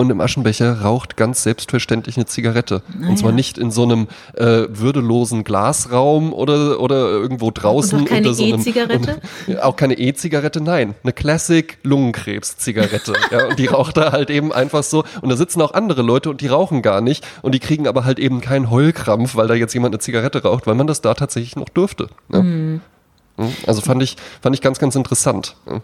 [0.00, 2.80] Und im Aschenbecher raucht ganz selbstverständlich eine Zigarette.
[3.06, 7.98] Und zwar nicht in so einem äh, würdelosen Glasraum oder, oder irgendwo draußen.
[7.98, 9.20] Und auch keine so E-Zigarette?
[9.46, 10.94] ja, Auch keine E-Zigarette, nein.
[11.02, 13.12] Eine Classic Lungenkrebs-Zigarette.
[13.30, 15.04] ja, und die raucht er halt eben einfach so.
[15.20, 17.22] Und da sitzen auch andere Leute und die rauchen gar nicht.
[17.42, 20.66] Und die kriegen aber halt eben keinen Heulkrampf, weil da jetzt jemand eine Zigarette raucht,
[20.66, 22.08] weil man das da tatsächlich noch durfte.
[22.32, 22.38] Ja.
[22.38, 22.80] Hm.
[23.36, 23.52] Mhm.
[23.66, 25.56] Also fand ich, fand ich ganz, ganz interessant.
[25.66, 25.78] Ja.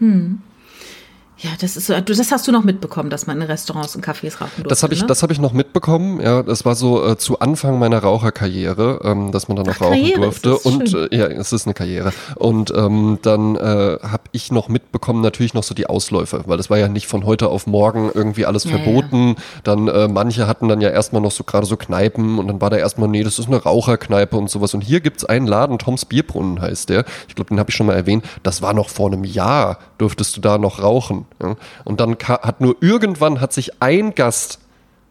[1.39, 4.39] Ja, das ist so, das hast du noch mitbekommen, dass man in Restaurants und Cafés
[4.39, 4.69] rauchen durfte.
[4.69, 5.07] Das habe ich, ne?
[5.07, 6.19] das habe ich noch mitbekommen.
[6.19, 9.81] Ja, das war so äh, zu Anfang meiner Raucherkarriere, ähm, dass man dann noch Ach,
[9.81, 10.57] rauchen Karriere, durfte.
[10.57, 12.11] Und äh, ja, es ist eine Karriere.
[12.35, 16.71] Und ähm, dann äh, habe ich noch mitbekommen, natürlich noch so die Ausläufe, weil das
[16.71, 19.35] war ja nicht von heute auf morgen irgendwie alles Ja, verboten.
[19.63, 22.71] Dann äh, manche hatten dann ja erstmal noch so gerade so Kneipen und dann war
[22.71, 24.73] da erstmal, nee, das ist eine Raucherkneipe und sowas.
[24.73, 27.05] Und hier gibt's einen Laden, Toms Bierbrunnen heißt der.
[27.27, 28.25] Ich glaube, den habe ich schon mal erwähnt.
[28.41, 31.26] Das war noch vor einem Jahr, durftest du da noch rauchen.
[31.41, 31.55] Ja?
[31.83, 34.59] Und dann hat nur irgendwann hat sich ein Gast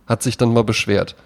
[0.07, 1.17] hat sich dann mal beschwert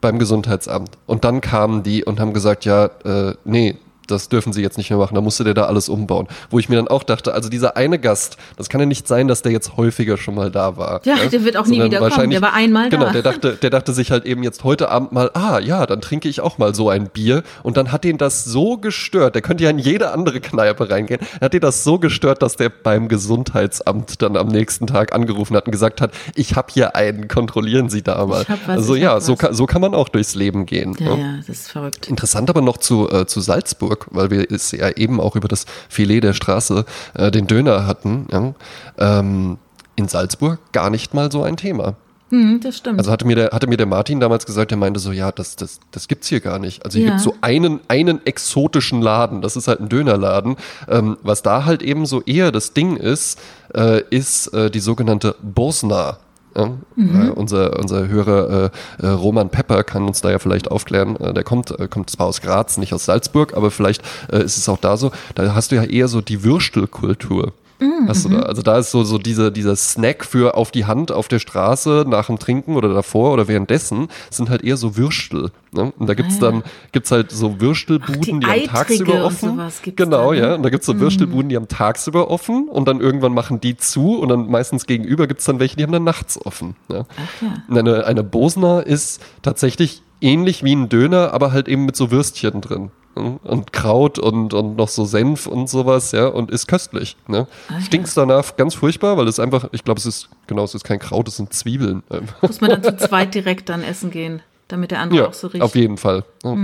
[0.00, 0.90] beim Gesundheitsamt.
[1.06, 3.76] Und dann kamen die und haben gesagt, ja, äh, nee,
[4.06, 6.28] das dürfen sie jetzt nicht mehr machen, da musste der da alles umbauen.
[6.50, 9.28] Wo ich mir dann auch dachte, also dieser eine Gast, das kann ja nicht sein,
[9.28, 11.00] dass der jetzt häufiger schon mal da war.
[11.04, 12.10] Ja, der wird auch nie Sondern wieder kommen.
[12.10, 12.96] wahrscheinlich- Der war einmal da.
[12.96, 16.00] Genau, der dachte, der dachte sich halt eben jetzt heute Abend mal, ah ja, dann
[16.00, 17.42] trinke ich auch mal so ein Bier.
[17.62, 21.20] Und dann hat ihn das so gestört, der könnte ja in jede andere Kneipe reingehen,
[21.40, 23.08] hat ihn das so gestört, dass der beim
[23.50, 27.88] Gesundheitsamt dann am nächsten Tag angerufen hat und gesagt hat, ich habe hier einen, kontrollieren
[27.88, 28.42] Sie da mal.
[28.42, 30.96] Ich hab was, also ja, so kann, so kann man auch durchs Leben gehen.
[30.98, 31.20] ja, ne?
[31.22, 32.08] ja, das ist verrückt.
[32.08, 35.66] Interessant aber noch zu, äh, zu Salzburg, weil wir es ja eben auch über das
[35.88, 36.84] Filet der Straße
[37.14, 38.26] äh, den Döner hatten.
[38.30, 38.54] Ja?
[38.98, 39.58] Ähm,
[39.96, 41.94] in Salzburg gar nicht mal so ein Thema.
[42.30, 42.98] Hm, das stimmt.
[42.98, 45.54] Also hatte mir der, hatte mir der Martin damals gesagt, der meinte so, ja, das,
[45.54, 46.84] das, das gibt's hier gar nicht.
[46.84, 47.12] Also hier Ja.
[47.12, 50.56] gibt's so einen, einen exotischen Laden, das ist halt ein Dönerladen.
[50.88, 53.38] Ähm, was da halt eben so eher das Ding ist,
[53.74, 56.18] äh, ist äh, die sogenannte Bosna.
[56.56, 57.26] Ja, Mhm.
[57.28, 61.16] äh, unser, unser Hörer äh, äh, Roman Pepper kann uns da ja vielleicht aufklären.
[61.16, 64.02] Äh, der kommt, äh, kommt zwar aus Graz, nicht aus Salzburg, aber vielleicht
[64.32, 65.10] äh, ist es auch da so.
[65.34, 67.52] Da hast du ja eher so die Würstelkultur.
[67.78, 68.08] Mhm.
[68.08, 68.36] Hast du?
[68.38, 72.04] Also da ist so, so diese, dieser Snack für auf die Hand auf der Straße
[72.08, 75.50] nach dem Trinken oder davor oder währenddessen sind halt eher so Würstel.
[75.72, 75.92] Ne?
[75.98, 76.50] Und da gibt's Ah, ja.
[76.52, 76.62] dann
[76.92, 79.60] gibt's halt so Würstelbuden, Ach, die die, haben Eitrige tagsüber offen.
[79.96, 80.46] genau, da, ne?
[80.48, 80.54] ja.
[80.54, 84.18] Und da gibt's so Würstelbuden, die haben tagsüber offen und dann irgendwann machen die zu
[84.18, 86.76] und dann meistens gegenüber gibt's dann welche, die haben dann nachts offen.
[86.88, 87.04] Ja?
[87.10, 87.54] Ach ja.
[87.68, 92.10] Und Eine, eine Bosner ist tatsächlich ähnlich wie ein Döner, aber halt eben mit so
[92.10, 92.90] Würstchen drin.
[93.16, 97.16] Und Kraut und, und noch so Senf und sowas, ja, und ist köstlich.
[97.28, 97.46] Ne?
[97.68, 97.80] Ah, ja.
[97.80, 100.98] Stinkt's danach ganz furchtbar, weil es einfach, ich glaube, es ist, genau, es ist kein
[100.98, 102.02] Kraut, es sind Zwiebeln.
[102.42, 105.46] Muss man dann zu zweit direkt dann essen gehen, damit der andere ja, auch so
[105.46, 105.62] riecht.
[105.62, 106.24] auf jeden Fall.
[106.44, 106.54] Ja.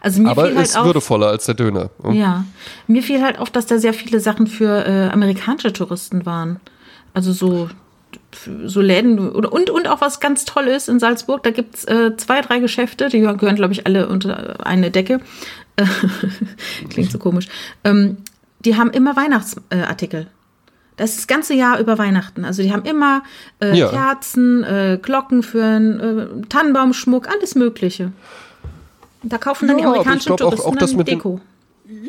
[0.00, 1.90] Also mir Aber fiel halt ist auf, würdevoller als der Döner.
[2.02, 2.16] ne?
[2.16, 2.44] Ja,
[2.88, 6.58] mir fiel halt auf, dass da sehr viele Sachen für äh, amerikanische Touristen waren.
[7.14, 7.68] Also so,
[8.64, 11.42] so Läden und, und, auch was ganz Tolles in Salzburg.
[11.42, 15.20] Da gibt's äh, zwei, drei Geschäfte, die gehören, glaube ich, alle unter eine Decke.
[15.76, 15.84] Äh,
[16.90, 17.48] Klingt so komisch.
[17.84, 18.18] Ähm,
[18.64, 20.28] die haben immer Weihnachtsartikel.
[20.96, 22.44] Das ist das ganze Jahr über Weihnachten.
[22.44, 23.22] Also die haben immer
[23.60, 23.88] äh, Ja.
[23.88, 26.00] Kerzen, äh, Glocken für einen
[26.44, 28.12] äh, Tannenbaumschmuck, alles Mögliche.
[29.22, 31.18] Da kaufen dann die Ja, aber ich amerikanischen glaub auch- Touristen auch das mit den-
[31.18, 31.34] Deko.
[31.36, 31.40] Ja,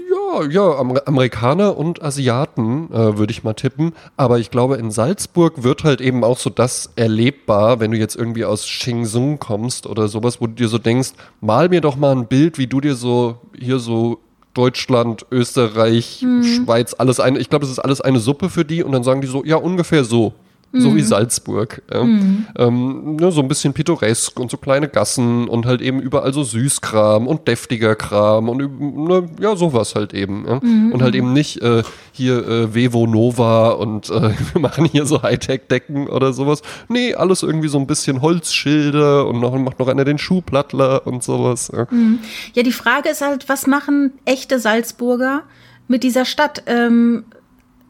[0.09, 3.93] Ja, ja, Amer Amerikaner und Asiaten, äh, würde ich mal tippen.
[4.15, 8.15] Aber ich glaube, in Salzburg wird halt eben auch so das erlebbar, wenn du jetzt
[8.15, 11.11] irgendwie aus Shenzhen kommst oder sowas, wo du dir so denkst,
[11.41, 14.19] mal mir doch mal ein Bild, wie du dir so hier so
[14.53, 16.43] Deutschland, Österreich, mhm.
[16.43, 17.39] Schweiz, alles eine.
[17.39, 19.57] Ich glaube, es ist alles eine Suppe für die und dann sagen die so, ja,
[19.57, 20.33] ungefähr so
[20.75, 20.95] so mhm.
[20.95, 21.83] wie Salzburg.
[21.93, 22.03] Ja.
[22.03, 22.47] Mhm.
[22.57, 26.43] Ähm, ne, so ein bisschen pittoresk und so kleine Gassen und halt eben überall so
[26.43, 30.45] Süßkram und deftiger Kram und ne, ja, sowas halt eben.
[30.47, 30.59] Ja.
[30.63, 30.91] Mhm.
[30.91, 35.21] Und halt eben nicht äh, hier äh, Vevo Nova und äh, wir machen hier so
[35.21, 36.63] Hightech-Decken oder sowas.
[36.89, 41.23] Nee, alles irgendwie so ein bisschen Holzschilde und noch, macht noch einer den Schuhplattler und
[41.23, 41.71] sowas.
[41.71, 41.85] Ja.
[41.91, 42.19] Mhm.
[42.55, 45.43] ja, die Frage ist halt, was machen echte Salzburger
[45.87, 46.63] mit dieser Stadt?
[46.65, 47.25] Ähm,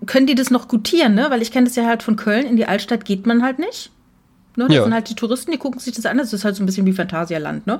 [0.06, 1.28] können die das noch gutieren, ne?
[1.30, 3.91] Weil ich kenne das ja halt von Köln, in die Altstadt geht man halt nicht.
[4.56, 4.66] Ne?
[4.68, 4.84] Das ja.
[4.84, 6.18] sind halt die Touristen, die gucken sich das an.
[6.18, 7.80] Das ist halt so ein bisschen wie Phantasialand, ne?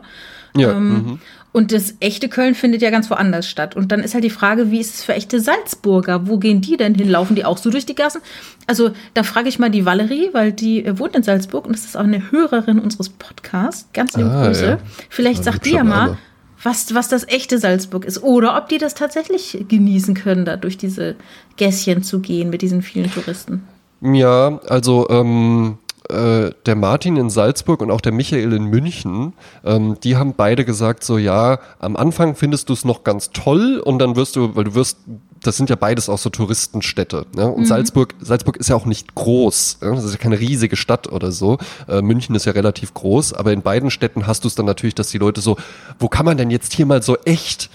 [0.56, 0.72] Ja.
[0.72, 1.20] Ähm, mhm.
[1.52, 3.76] Und das echte Köln findet ja ganz woanders statt.
[3.76, 6.28] Und dann ist halt die Frage, wie ist es für echte Salzburger?
[6.28, 7.08] Wo gehen die denn hin?
[7.08, 8.22] Laufen die auch so durch die Gassen?
[8.66, 11.86] Also, da frage ich mal die Valerie, weil die äh, wohnt in Salzburg und das
[11.86, 13.88] ist auch eine Hörerin unseres Podcasts.
[13.94, 14.66] Ganz liebe ah, Grüße.
[14.66, 14.78] Ja.
[15.10, 16.18] Vielleicht sagt die ja mal,
[16.64, 18.24] was, was das echte Salzburg ist.
[18.24, 21.16] Oder ob die das tatsächlich genießen können, da durch diese
[21.58, 23.64] Gässchen zu gehen mit diesen vielen Touristen.
[24.02, 25.78] Ja, also ähm,
[26.10, 29.34] äh, der Martin in Salzburg und auch der Michael in München,
[29.64, 33.82] ähm, die haben beide gesagt, so ja, am Anfang findest du es noch ganz toll
[33.84, 34.98] und dann wirst du, weil du wirst,
[35.44, 37.26] das sind ja beides auch so Touristenstädte.
[37.36, 37.48] Ne?
[37.52, 37.66] Und mhm.
[37.66, 39.80] Salzburg, Salzburg ist ja auch nicht groß.
[39.82, 39.96] Ne?
[39.96, 41.58] Das ist ja keine riesige Stadt oder so.
[41.88, 44.96] Äh, München ist ja relativ groß, aber in beiden Städten hast du es dann natürlich,
[44.96, 45.58] dass die Leute so,
[46.00, 47.70] wo kann man denn jetzt hier mal so echt,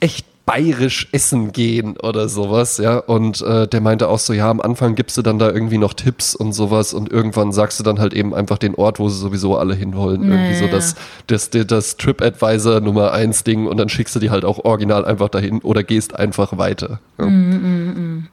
[0.00, 2.98] echt bayerisch essen gehen oder sowas, ja.
[2.98, 5.94] Und äh, der meinte auch so, ja, am Anfang gibst du dann da irgendwie noch
[5.94, 9.16] Tipps und sowas und irgendwann sagst du dann halt eben einfach den Ort, wo sie
[9.16, 10.28] sowieso alle hinwollen.
[10.28, 10.42] Naja.
[10.42, 10.96] Irgendwie so das,
[11.28, 15.04] das, das, das TripAdvisor Nummer eins Ding und dann schickst du die halt auch original
[15.04, 16.98] einfach dahin oder gehst einfach weiter.
[17.20, 17.26] Ja.
[17.26, 18.28] Mm, mm, mm.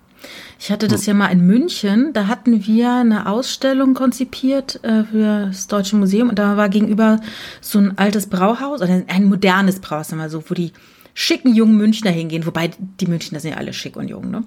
[0.60, 5.46] Ich hatte das ja mal in München, da hatten wir eine Ausstellung konzipiert äh, für
[5.48, 7.20] das Deutsche Museum und da war gegenüber
[7.62, 10.74] so ein altes Brauhaus oder ein modernes Brauhaus, sagen wir so, wo die
[11.20, 14.44] schicken jungen Münchner hingehen, wobei die Münchner sind ja alle schick und jung, ne?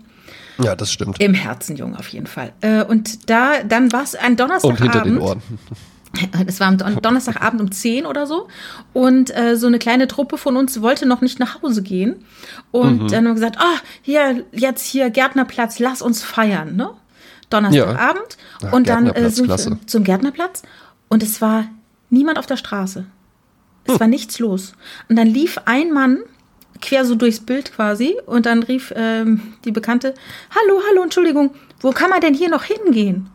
[0.62, 1.20] Ja, das stimmt.
[1.20, 2.52] Im Herzen jung auf jeden Fall.
[2.60, 4.80] Äh, und da, dann war es ein Donnerstagabend.
[4.80, 5.42] Und hinter den Ohren.
[6.46, 8.48] Es war am Donnerstagabend um 10 oder so.
[8.92, 12.24] Und äh, so eine kleine Truppe von uns wollte noch nicht nach Hause gehen.
[12.72, 13.08] Und mhm.
[13.08, 16.90] dann haben wir gesagt, ah, oh, hier, jetzt hier Gärtnerplatz, lass uns feiern, ne?
[17.48, 18.36] Donnerstagabend.
[18.60, 18.68] Ja.
[18.68, 20.62] Ach, und dann äh, sind wir zum Gärtnerplatz.
[21.08, 21.66] Und es war
[22.10, 23.06] niemand auf der Straße.
[23.84, 24.00] Es hm.
[24.00, 24.72] war nichts los.
[25.08, 26.18] Und dann lief ein Mann
[26.80, 28.16] quer so durchs Bild quasi.
[28.26, 30.14] Und dann rief ähm, die Bekannte,
[30.50, 33.28] hallo, hallo, Entschuldigung, wo kann man denn hier noch hingehen?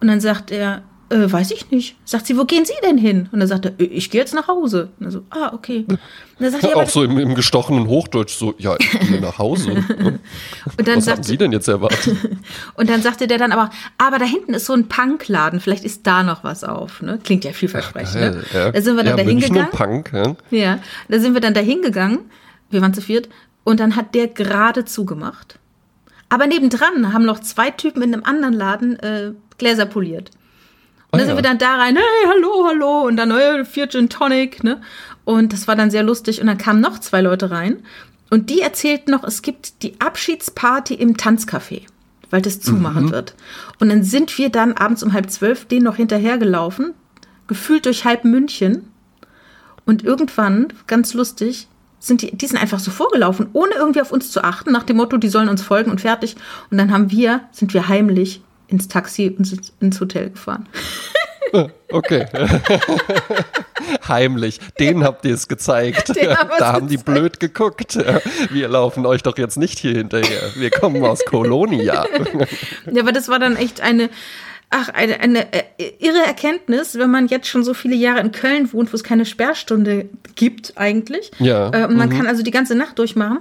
[0.00, 1.96] Und dann sagt er, äh, weiß ich nicht.
[2.04, 3.28] Sagt sie, wo gehen Sie denn hin?
[3.30, 4.88] Und dann sagt er, äh, ich gehe jetzt nach Hause.
[4.98, 5.84] Und er so, ah, okay.
[6.38, 9.70] Dann er, auch so im, im, gestochenen Hochdeutsch so, ja, ich gehe nach Hause.
[10.78, 12.16] und dann Was sagt, haben Sie denn jetzt erwartet?
[12.74, 16.06] und dann sagte der dann aber, aber da hinten ist so ein Punkladen, vielleicht ist
[16.06, 17.00] da noch was auf.
[17.02, 17.20] Ne?
[17.22, 18.20] Klingt ja vielversprechend.
[18.20, 18.42] Ne?
[18.52, 18.72] Ja.
[18.72, 19.70] Da sind wir dann ja, dahin gegangen.
[19.70, 20.36] Punk, ja?
[20.50, 20.78] ja,
[21.08, 22.18] da sind wir dann dahin gegangen
[22.76, 23.28] wir waren zu viert,
[23.64, 25.58] und dann hat der gerade zugemacht.
[26.28, 30.30] Aber nebendran haben noch zwei Typen in einem anderen Laden äh, Gläser poliert.
[31.10, 33.88] Und oh, dann sind wir dann da rein, hey, hallo, hallo, und dann, hey, vier
[33.88, 34.80] Gin Tonic, ne?
[35.24, 36.40] Und das war dann sehr lustig.
[36.40, 37.82] Und dann kamen noch zwei Leute rein.
[38.30, 41.82] Und die erzählten noch, es gibt die Abschiedsparty im Tanzcafé,
[42.30, 43.12] weil das zumachen mhm.
[43.12, 43.34] wird.
[43.80, 46.94] Und dann sind wir dann abends um halb zwölf denen noch hinterhergelaufen,
[47.46, 48.92] gefühlt durch halb München.
[49.86, 51.68] Und irgendwann, ganz lustig,
[52.06, 54.96] sind die, die sind einfach so vorgelaufen, ohne irgendwie auf uns zu achten, nach dem
[54.96, 56.36] Motto, die sollen uns folgen und fertig.
[56.70, 60.68] Und dann haben wir, sind wir heimlich ins Taxi und ins Hotel gefahren.
[61.90, 62.26] Okay.
[64.08, 64.58] Heimlich.
[64.78, 66.08] Denen habt ihr es gezeigt.
[66.08, 67.96] Haben da haben die blöd geguckt.
[68.50, 70.50] Wir laufen euch doch jetzt nicht hier hinterher.
[70.56, 72.04] Wir kommen aus Kolonia.
[72.90, 74.10] Ja, aber das war dann echt eine,
[74.78, 75.62] Ach, eine, eine äh,
[76.00, 79.24] irre Erkenntnis, wenn man jetzt schon so viele Jahre in Köln wohnt, wo es keine
[79.24, 81.30] Sperrstunde gibt eigentlich.
[81.38, 81.70] Ja.
[81.70, 82.12] Äh, man mhm.
[82.12, 83.38] kann also die ganze Nacht durchmachen.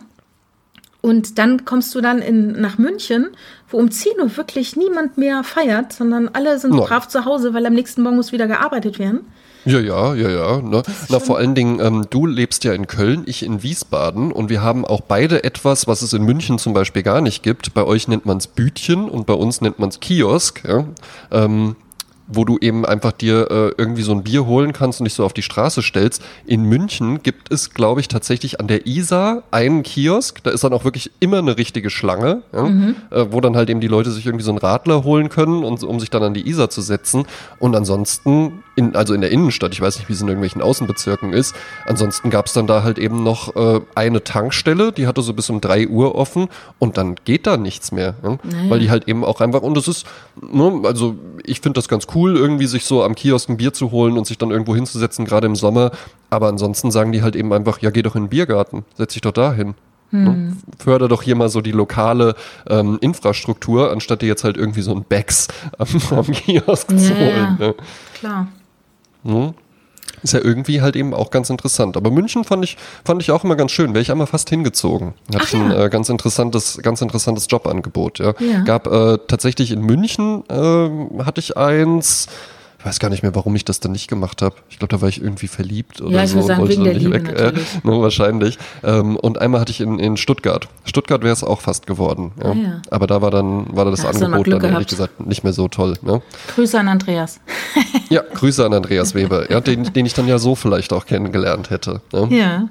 [1.01, 3.27] Und dann kommst du dann in, nach München,
[3.67, 6.87] wo um 10 Uhr wirklich niemand mehr feiert, sondern alle sind Nein.
[6.87, 9.27] brav zu Hause, weil am nächsten Morgen muss wieder gearbeitet werden.
[9.65, 10.61] Ja, ja, ja, ja.
[10.61, 10.83] Ne?
[11.09, 14.61] Na, vor allen Dingen, ähm, du lebst ja in Köln, ich in Wiesbaden und wir
[14.61, 17.73] haben auch beide etwas, was es in München zum Beispiel gar nicht gibt.
[17.73, 20.63] Bei euch nennt man es Bütchen und bei uns nennt man es Kiosk.
[20.67, 20.85] Ja?
[21.31, 21.75] Ähm,
[22.27, 25.23] wo du eben einfach dir äh, irgendwie so ein Bier holen kannst und dich so
[25.23, 26.23] auf die Straße stellst.
[26.47, 30.41] In München gibt es, glaube ich, tatsächlich an der Isar einen Kiosk.
[30.43, 32.95] Da ist dann auch wirklich immer eine richtige Schlange, ja, Mhm.
[33.11, 35.83] äh, wo dann halt eben die Leute sich irgendwie so einen Radler holen können, und,
[35.83, 37.25] um sich dann an die Isar zu setzen.
[37.59, 41.33] Und ansonsten, in, also in der Innenstadt, ich weiß nicht, wie es in irgendwelchen Außenbezirken
[41.33, 41.55] ist,
[41.85, 45.49] ansonsten gab es dann da halt eben noch äh, eine Tankstelle, die hatte so bis
[45.49, 46.49] um 3 Uhr offen
[46.79, 48.15] und dann geht da nichts mehr.
[48.21, 48.37] Naja.
[48.69, 50.05] Weil die halt eben auch einfach, und das ist,
[50.41, 51.15] ne, also
[51.45, 54.27] ich finde das ganz cool, irgendwie sich so am Kiosk ein Bier zu holen und
[54.27, 55.91] sich dann irgendwo hinzusetzen, gerade im Sommer.
[56.29, 59.21] Aber ansonsten sagen die halt eben einfach, ja, geh doch in den Biergarten, setz dich
[59.21, 59.75] doch da hin.
[60.11, 60.55] Ne?
[60.77, 62.35] Förder doch hier mal so die lokale
[62.69, 65.47] ähm, Infrastruktur, anstatt dir jetzt halt irgendwie so ein Bags
[65.77, 67.57] am, am Kiosk zu Ja, holen.
[67.59, 67.67] ja.
[67.67, 67.75] Ne?
[68.13, 68.47] Klar.
[70.23, 71.97] Ist ja irgendwie halt eben auch ganz interessant.
[71.97, 73.93] Aber München fand ich, fand ich auch immer ganz schön.
[73.93, 75.13] Wäre ich einmal fast hingezogen.
[75.33, 78.19] Hatte ich ein äh, ganz interessantes, ganz interessantes Jobangebot.
[78.19, 78.33] Ja.
[78.39, 78.61] Ja.
[78.61, 82.27] Gab äh, tatsächlich in München ähm, hatte ich eins.
[82.85, 84.57] Ich weiß gar nicht mehr, warum ich das dann nicht gemacht habe.
[84.69, 86.37] Ich glaube, da war ich irgendwie verliebt oder Ja, so.
[86.37, 87.73] und sagen, wollte dann nicht Liebe Äh, natürlich.
[87.83, 88.59] ne, wahrscheinlich.
[88.83, 90.67] Ähm, und einmal hatte ich in, in Stuttgart.
[90.83, 92.33] Stuttgart wäre es auch fast geworden.
[92.43, 92.51] Ja.
[92.51, 92.81] Ah, ja.
[92.91, 95.53] Aber da war dann war das Da du noch Angebot dann ehrlich gesagt nicht mehr
[95.53, 95.95] so toll.
[96.03, 96.21] Ne?
[96.53, 97.39] Grüße an Andreas.
[98.09, 101.71] Ja, Grüße an Andreas Weber, ja, den, den ich dann ja so vielleicht auch kennengelernt
[101.71, 102.01] hätte.
[102.13, 102.27] Ne?
[102.29, 102.69] Ja.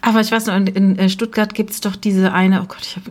[0.00, 2.82] Aber ich weiß noch, in, in äh, Stuttgart gibt es doch diese eine, oh Gott,
[2.82, 3.10] ich habe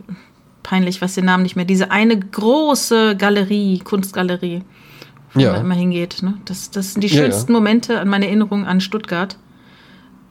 [0.62, 4.62] peinlich, was den Namen nicht mehr, diese eine große Galerie, Kunstgalerie,
[5.34, 5.52] wo Ja.
[5.52, 6.22] man immer hingeht.
[6.22, 6.34] Ne?
[6.44, 7.20] Das, das sind die Ja, ja.
[7.22, 9.36] schönsten Momente an meine Erinnerung an Stuttgart.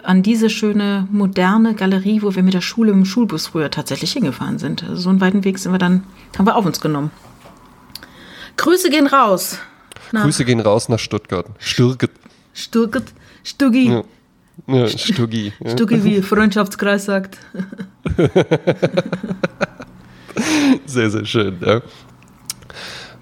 [0.02, 4.58] An diese schöne, moderne Galerie, wo wir mit der Schule im Schulbus früher tatsächlich hingefahren
[4.58, 4.84] sind.
[4.84, 6.04] Also so einen weiten Weg sind wir dann,
[6.38, 7.12] haben wir auf uns genommen.
[8.56, 9.58] Grüße gehen raus.
[10.14, 11.46] Nach Grüße gehen raus nach Stuttgart.
[11.60, 12.12] Stürget.
[12.54, 13.04] Stuttgart,
[13.44, 13.90] Stuggi.
[13.92, 14.04] Ja.
[14.68, 15.54] Ja, Stuggi.
[15.60, 15.72] Ja.
[15.72, 17.38] Stuggi, wie Freundschaftskreis sagt.
[20.86, 21.82] Sehr, sehr schön, ja.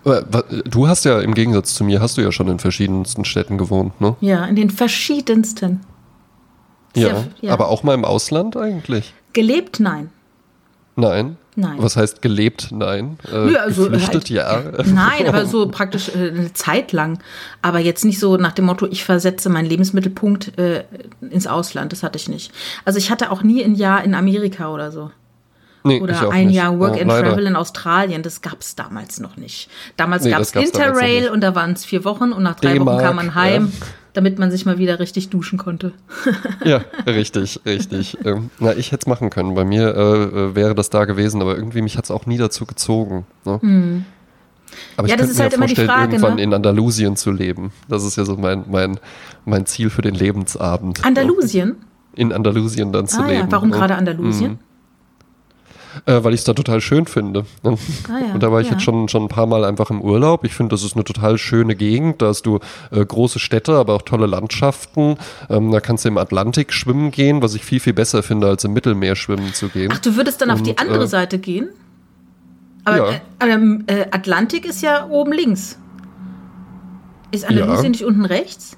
[0.08, 3.26] Aber wa- Du hast ja im Gegensatz zu mir, hast du ja schon in verschiedensten
[3.26, 4.16] Städten gewohnt, ne?
[4.22, 5.82] Ja, in den verschiedensten.
[6.96, 7.10] Ja.
[7.10, 7.54] Sehr- ja.
[7.54, 9.14] Aber auch mal im Ausland eigentlich?
[9.34, 10.10] Gelebt, nein.
[10.96, 11.38] Nein.
[11.56, 11.76] Nein.
[11.80, 12.70] Was heißt gelebt?
[12.72, 13.18] Nein.
[13.32, 14.14] Äh, Ja, also geflüchtet?
[14.14, 14.64] halt- Ja.
[14.86, 17.20] Nein, aber so praktisch äh, eine Zeit lang.
[17.62, 20.86] Aber jetzt nicht so nach dem Motto, ich versetze meinen Lebensmittelpunkt äh,
[21.30, 21.92] ins Ausland.
[21.92, 22.52] Das hatte ich nicht.
[22.86, 25.12] Also ich hatte auch nie ein Jahr in Amerika oder so.
[25.84, 26.56] Nee, ich Oder ein nicht.
[26.56, 27.30] Jahr Work Ja, and leider.
[27.30, 28.24] Travel in Australien.
[28.24, 29.70] Das gab es damals noch nicht.
[29.96, 32.80] Damals Nee, gab das es Interrail und da waren es vier Wochen und nach drei
[32.80, 33.88] Wochen kam man heim, ja.
[34.14, 35.94] damit man sich mal wieder richtig duschen konnte.
[36.66, 38.18] Ja, richtig, richtig.
[38.26, 39.56] Ähm, na, ich hätte es machen können.
[39.56, 42.38] Bei mir äh, äh, wäre das da gewesen, aber irgendwie mich hat es auch nie
[42.38, 43.26] dazu gezogen.
[43.46, 43.54] Ne?
[43.54, 44.06] Aber ich Hm.
[44.98, 46.42] Ja, das könnte ist mir halt immer die Frage, irgendwann ne?
[46.44, 47.72] in Andalusien zu leben.
[47.88, 49.00] Das ist ja so mein, mein,
[49.46, 51.06] mein Ziel für den Lebensabend.
[51.06, 51.78] Andalusien?
[52.14, 53.40] In Andalusien dann zu Ah leben.
[53.42, 53.78] ja, warum ne?
[53.78, 54.60] gerade Andalusien?
[56.06, 57.46] Äh, weil ich es da total schön finde.
[57.64, 57.78] ne?
[58.10, 58.74] Ah ja, Und da war ich ja.
[58.74, 60.44] jetzt schon, schon ein paar Mal einfach im Urlaub.
[60.44, 62.22] Ich finde, das ist eine total schöne Gegend.
[62.22, 62.60] Da hast du
[62.92, 65.18] äh, große Städte, aber auch tolle Landschaften.
[65.50, 68.64] Ähm, da kannst du im Atlantik schwimmen gehen, was ich viel, viel besser finde, als
[68.64, 69.92] im Mittelmeer schwimmen zu gehen.
[69.94, 71.70] Ach, du würdest dann auf die Und, andere äh, Seite gehen?
[72.86, 73.20] Aber ja.
[73.40, 75.78] äh, ähm, äh, Atlantik ist ja oben links.
[77.32, 77.90] Ist Andalusien Ja.
[77.90, 78.78] nicht unten rechts?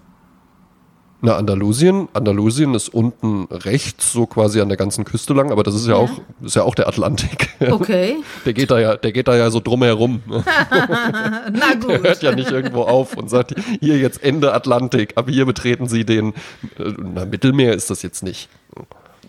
[1.21, 5.75] Na, Andalusien, Andalusien ist unten rechts, so quasi an der ganzen Küste lang, aber das
[5.75, 5.97] ist ja, Ja.
[5.99, 6.09] auch,
[6.41, 7.49] ist ja auch der Atlantik.
[7.59, 8.15] Okay.
[8.45, 10.21] Der geht da ja, der geht da ja so drumherum.
[10.29, 12.03] Na Der gut.
[12.07, 16.05] hört ja nicht irgendwo auf und sagt, hier jetzt Ende Atlantik, aber hier betreten Sie
[16.05, 16.29] den,
[16.77, 18.47] äh, na, Mittelmeer ist das jetzt nicht.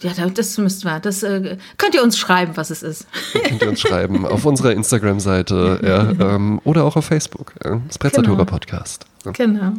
[0.00, 1.00] Ja, da- das müssten wir.
[1.00, 3.06] Das äh, könnt ihr uns schreiben, was es ist.
[3.48, 7.52] Könnt ihr uns schreiben auf unserer Instagram-Seite ja, ähm, oder auch auf Facebook.
[7.64, 8.44] Ja, Sprezzatura Genau.
[8.44, 9.06] Podcast.
[9.32, 9.72] Genau.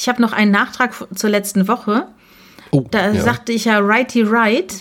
[0.00, 2.06] Ich habe noch einen Nachtrag zur letzten Woche.
[2.70, 3.20] Oh, Da ja.
[3.20, 4.72] sagte ich ja Righty Right.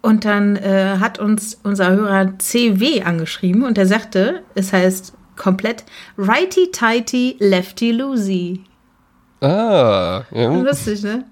[0.00, 5.84] Und dann äh, hat uns unser Hörer CW angeschrieben und der sagte, es heißt komplett
[6.16, 8.64] Righty Tighty Lefty Loosey.
[9.42, 10.54] Ah, ja.
[10.54, 11.24] Lustig, ne?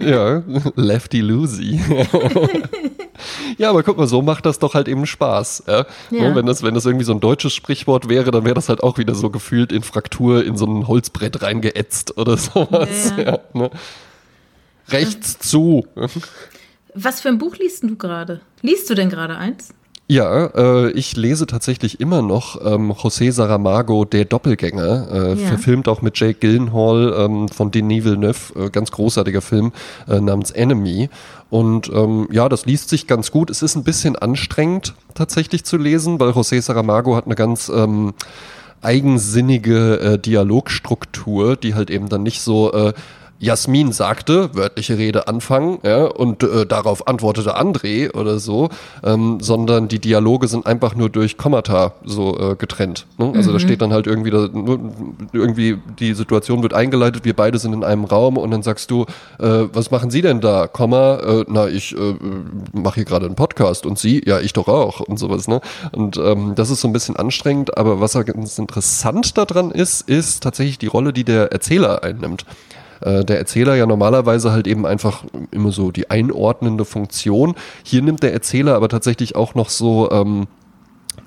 [0.00, 0.42] Ja,
[0.76, 1.78] Lefty Loosey.
[3.58, 5.64] ja, aber guck mal, so macht das doch halt eben Spaß.
[5.66, 5.86] Ja?
[6.10, 6.34] Ja.
[6.34, 8.98] Wenn, das, wenn das irgendwie so ein deutsches Sprichwort wäre, dann wäre das halt auch
[8.98, 13.12] wieder so gefühlt in Fraktur in so ein Holzbrett reingeätzt oder sowas.
[13.16, 13.70] Ja, ne?
[14.88, 15.86] Rechts zu.
[16.94, 18.40] Was für ein Buch liest du gerade?
[18.60, 19.72] Liest du denn gerade eins?
[20.12, 25.48] Ja, äh, ich lese tatsächlich immer noch ähm, José Saramago, Der Doppelgänger, äh, Ja.
[25.48, 29.72] verfilmt auch mit Jake Gyllenhaal ähm, von Denis Villeneuve, äh, ganz großartiger Film
[30.06, 31.08] äh, namens Enemy.
[31.48, 33.48] Und ähm, ja, das liest sich ganz gut.
[33.48, 38.12] Es ist ein bisschen anstrengend tatsächlich zu lesen, weil José Saramago hat eine ganz ähm,
[38.82, 42.92] eigensinnige äh, Dialogstruktur, die halt eben dann nicht so äh,
[43.42, 48.68] Jasmin sagte, wörtliche Rede anfangen, ja, und äh, darauf antwortete André oder so,
[49.02, 53.06] ähm, sondern die Dialoge sind einfach nur durch Kommata so äh, getrennt.
[53.18, 53.32] Ne?
[53.34, 53.54] Also mhm.
[53.54, 54.48] da steht dann halt irgendwie, da,
[55.32, 59.06] irgendwie die Situation wird eingeleitet, wir beide sind in einem Raum und dann sagst du,
[59.40, 60.68] äh, was machen Sie denn da?
[60.68, 62.14] Komma, äh, na, ich äh,
[62.72, 65.48] mache hier gerade einen Podcast und Sie, ja, ich doch auch und sowas.
[65.48, 65.60] Ne?
[65.90, 70.44] Und ähm, das ist so ein bisschen anstrengend, aber was ganz interessant daran ist, ist
[70.44, 72.44] tatsächlich die Rolle, die der Erzähler einnimmt
[73.02, 77.54] äh, der Erzähler ja normalerweise halt eben einfach immer so die einordnende Funktion.
[77.82, 80.46] Hier nimmt der Erzähler aber tatsächlich auch noch so ähm,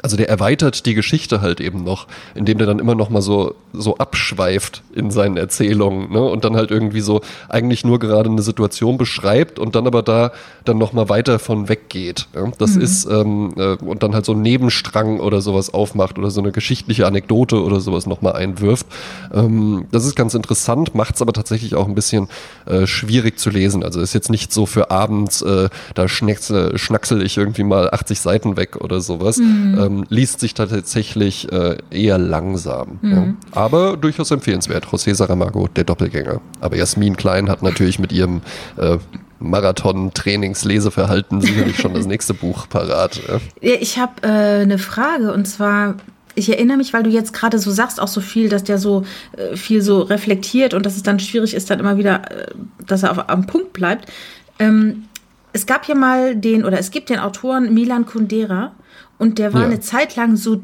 [0.06, 3.56] also der erweitert die Geschichte halt eben noch, indem der dann immer noch mal so,
[3.74, 6.22] so abschweift in seinen Erzählungen ne?
[6.22, 10.32] und dann halt irgendwie so eigentlich nur gerade eine Situation beschreibt und dann aber da
[10.64, 12.28] dann noch mal weiter von weggeht.
[12.36, 12.52] Ja?
[12.60, 12.82] Das mhm.
[12.82, 16.52] ist ähm, äh, und dann halt so einen Nebenstrang oder sowas aufmacht oder so eine
[16.52, 18.86] geschichtliche Anekdote oder sowas noch mal einwirft.
[19.34, 22.28] Ähm, das ist ganz interessant, macht es aber tatsächlich auch ein bisschen
[22.68, 23.84] äh, schwierig zu lesen.
[23.84, 28.20] Also ist jetzt nicht so für abends, äh, da schnacksel, schnacksel ich irgendwie mal 80
[28.20, 29.38] Seiten weg oder sowas.
[29.38, 29.78] Mhm.
[29.80, 33.00] Ähm, ähm, liest sich tatsächlich äh, eher langsam.
[33.02, 33.12] Mhm.
[33.12, 33.34] Ja.
[33.52, 34.86] Aber durchaus empfehlenswert.
[34.86, 36.42] José Saramago, der Doppelgänger.
[36.62, 38.42] Aber Jasmin Klein hat natürlich mit ihrem
[38.78, 38.98] äh,
[39.40, 43.22] Marathon-Trainings-Leseverhalten sicherlich schon das nächste Buch parat.
[43.28, 43.40] Ja.
[43.62, 45.96] Ich habe äh, eine Frage und zwar
[46.38, 49.06] ich erinnere mich, weil du jetzt gerade so sagst, auch so viel, dass der so
[49.38, 52.48] äh, viel so reflektiert und dass es dann schwierig ist, dann immer wieder, äh,
[52.86, 54.12] dass er auf, am Punkt bleibt.
[54.60, 55.06] Ähm,
[55.54, 58.74] es gab ja mal den, oder es gibt den Autoren Milan Kundera
[59.18, 59.68] und der war ja.
[59.68, 60.62] eine Zeit lang so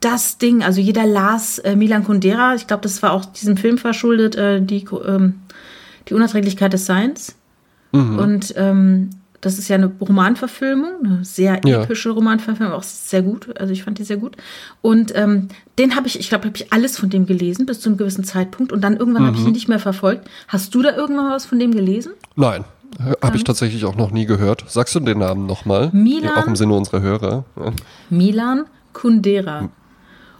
[0.00, 0.62] das Ding.
[0.62, 2.54] Also jeder las äh, Milan Kundera.
[2.54, 5.40] Ich glaube, das war auch diesem Film verschuldet, äh, die, ähm,
[6.08, 7.34] die Unerträglichkeit des Seins.
[7.92, 8.18] Mhm.
[8.18, 12.14] Und ähm, das ist ja eine Romanverfilmung, eine sehr epische ja.
[12.14, 13.56] Romanverfilmung, auch sehr gut.
[13.58, 14.36] Also ich fand die sehr gut.
[14.82, 17.88] Und ähm, den habe ich, ich glaube, habe ich alles von dem gelesen bis zu
[17.88, 19.26] einem gewissen Zeitpunkt und dann irgendwann mhm.
[19.28, 20.28] habe ich ihn nicht mehr verfolgt.
[20.48, 22.12] Hast du da irgendwann was von dem gelesen?
[22.34, 22.64] Nein.
[23.22, 24.64] Habe ich tatsächlich auch noch nie gehört.
[24.66, 25.90] Sagst du den Namen nochmal?
[25.92, 26.32] Milan.
[26.36, 27.44] Auch im Sinne unserer Hörer.
[27.56, 27.72] Ja.
[28.10, 29.68] Milan Kundera.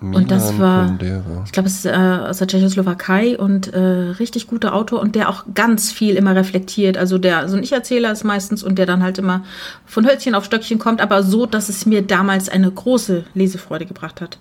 [0.00, 1.42] Milan und das war, Kundera.
[1.44, 5.28] ich glaube, es ist äh, aus der Tschechoslowakei und äh, richtig guter Autor und der
[5.28, 6.96] auch ganz viel immer reflektiert.
[6.96, 9.44] Also der so ein Ich-Erzähler ist meistens und der dann halt immer
[9.86, 14.20] von Hölzchen auf Stöckchen kommt, aber so, dass es mir damals eine große Lesefreude gebracht
[14.20, 14.38] hat.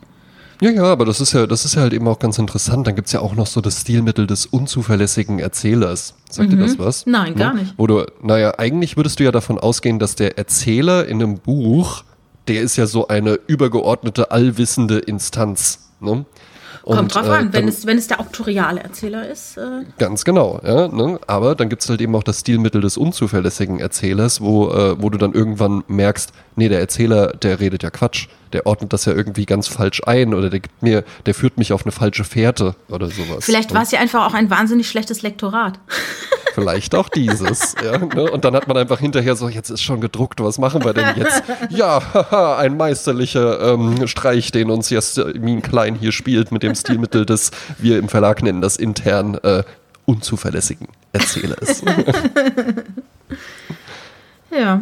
[0.59, 2.87] Ja, ja, aber das ist ja, das ist ja halt eben auch ganz interessant.
[2.87, 6.15] Dann gibt es ja auch noch so das Stilmittel des unzuverlässigen Erzählers.
[6.29, 6.57] Sagt mhm.
[6.57, 7.05] dir das was?
[7.05, 7.75] Nein, gar nicht.
[7.77, 12.03] Wo du, naja, eigentlich würdest du ja davon ausgehen, dass der Erzähler in einem Buch,
[12.47, 15.89] der ist ja so eine übergeordnete, allwissende Instanz.
[15.99, 16.25] Ne?
[16.95, 19.57] Kommt drauf äh, an, wenn, es, wenn es der auktoriale Erzähler ist.
[19.57, 19.83] Äh.
[19.97, 20.88] Ganz genau, ja.
[20.88, 21.19] Ne?
[21.27, 25.09] Aber dann gibt es halt eben auch das Stilmittel des unzuverlässigen Erzählers, wo, äh, wo
[25.09, 28.27] du dann irgendwann merkst, nee, der Erzähler, der redet ja Quatsch.
[28.53, 31.73] Der ordnet das ja irgendwie ganz falsch ein oder der gibt mir, der führt mich
[31.73, 33.43] auf eine falsche Fährte oder sowas.
[33.43, 35.79] Vielleicht war es ja einfach auch ein wahnsinnig schlechtes Lektorat.
[36.57, 37.75] Vielleicht auch dieses.
[37.83, 38.31] ja, ne?
[38.31, 41.15] Und dann hat man einfach hinterher so, jetzt ist schon gedruckt, was machen wir denn
[41.15, 41.43] jetzt?
[41.69, 47.25] Ja, haha, ein meisterlicher ähm, Streich, den uns Jasmin Klein hier spielt mit dem Stilmittel
[47.25, 49.63] des, wir im Verlag nennen das intern, äh,
[50.05, 51.83] unzuverlässigen Erzählers.
[54.51, 54.81] ja.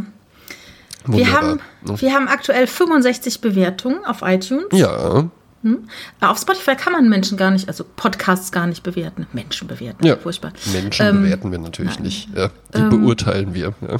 [1.07, 4.67] Wir haben, wir haben aktuell 65 Bewertungen auf iTunes.
[4.71, 5.25] Ja.
[5.65, 5.79] Hm?
[6.21, 9.25] Auf Spotify kann man Menschen gar nicht, also Podcasts gar nicht bewerten.
[9.33, 10.15] Menschen bewerten, ja.
[10.15, 10.53] furchtbar.
[10.71, 12.03] Menschen ähm, bewerten wir natürlich nein.
[12.03, 12.29] nicht.
[12.35, 13.73] Ja, die ähm, beurteilen wir.
[13.81, 13.95] Ja.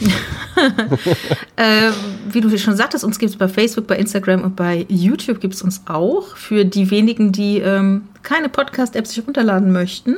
[1.88, 1.92] äh,
[2.30, 5.56] wie du schon sagtest, uns gibt es bei Facebook, bei Instagram und bei YouTube gibt
[5.56, 6.38] es uns auch.
[6.38, 10.18] Für die wenigen, die ähm, keine Podcast-Apps sich runterladen möchten.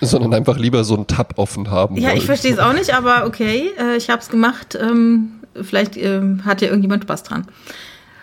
[0.00, 1.96] Sondern einfach lieber so einen Tab offen haben.
[1.96, 2.16] Ja, wollen.
[2.18, 4.76] ich verstehe es auch nicht, aber okay, äh, ich habe es gemacht.
[4.80, 7.46] Ähm, vielleicht äh, hat ja irgendjemand Spaß dran.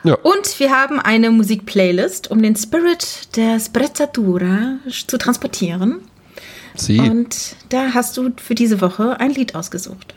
[0.04, 0.16] Ja.
[0.16, 6.02] Und wir haben eine Musikplaylist, um den Spirit der Sprezzatura zu transportieren.
[6.76, 7.00] Sie.
[7.00, 10.16] Und da hast du für diese Woche ein Lied ausgesucht.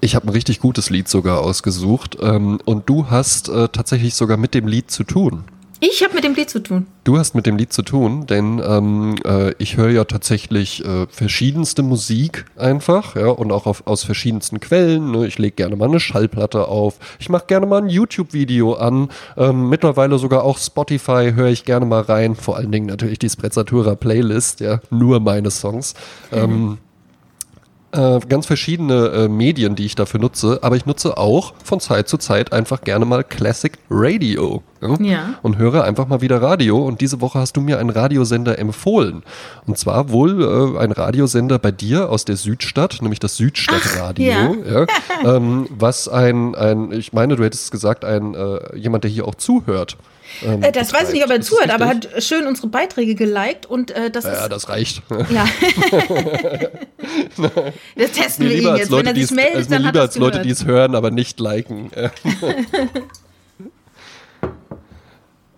[0.00, 2.16] Ich habe ein richtig gutes Lied sogar ausgesucht.
[2.20, 5.44] Ähm, und du hast äh, tatsächlich sogar mit dem Lied zu tun.
[5.80, 6.86] Ich habe mit dem Lied zu tun.
[7.04, 11.06] Du hast mit dem Lied zu tun, denn ähm, äh, ich höre ja tatsächlich äh,
[11.08, 15.12] verschiedenste Musik einfach, ja, und auch auf, aus verschiedensten Quellen.
[15.12, 15.26] Ne?
[15.26, 16.98] Ich lege gerne mal eine Schallplatte auf.
[17.20, 19.08] Ich mache gerne mal ein YouTube-Video an.
[19.36, 22.34] Ähm, mittlerweile sogar auch Spotify höre ich gerne mal rein.
[22.34, 25.94] Vor allen Dingen natürlich die Sprezzatura Playlist, ja, nur meine Songs.
[26.32, 26.38] Mhm.
[26.38, 26.78] Ähm,
[27.92, 32.08] äh, ganz verschiedene äh, Medien, die ich dafür nutze, aber ich nutze auch von Zeit
[32.08, 34.62] zu Zeit einfach gerne mal Classic Radio.
[34.82, 34.96] ja?
[35.00, 35.34] Ja.
[35.42, 36.84] und höre einfach mal wieder Radio.
[36.84, 39.22] Und diese Woche hast du mir einen Radiosender empfohlen.
[39.66, 44.56] Und zwar wohl äh, ein Radiosender bei dir aus der Südstadt, nämlich das Südstadtradio.
[44.70, 44.86] ja.
[45.24, 49.34] ähm, was ein, ein, ich meine, du hättest gesagt, ein äh, jemand, der hier auch
[49.34, 49.96] zuhört.
[50.44, 51.44] Ähm, Äh, das weiß ich nicht, ob er betreibt.
[51.44, 54.52] Zuhört, aber er hat schön unsere Beiträge geliked und äh, das Ja, ist.
[54.52, 55.02] das reicht.
[55.30, 55.46] Ja.
[57.96, 58.90] das testen Mir wir ihn jetzt.
[58.90, 60.94] Leute, Wenn er sich meldet, also dann hat lieber er als Leute, die es hören,
[60.94, 61.90] aber nicht liken.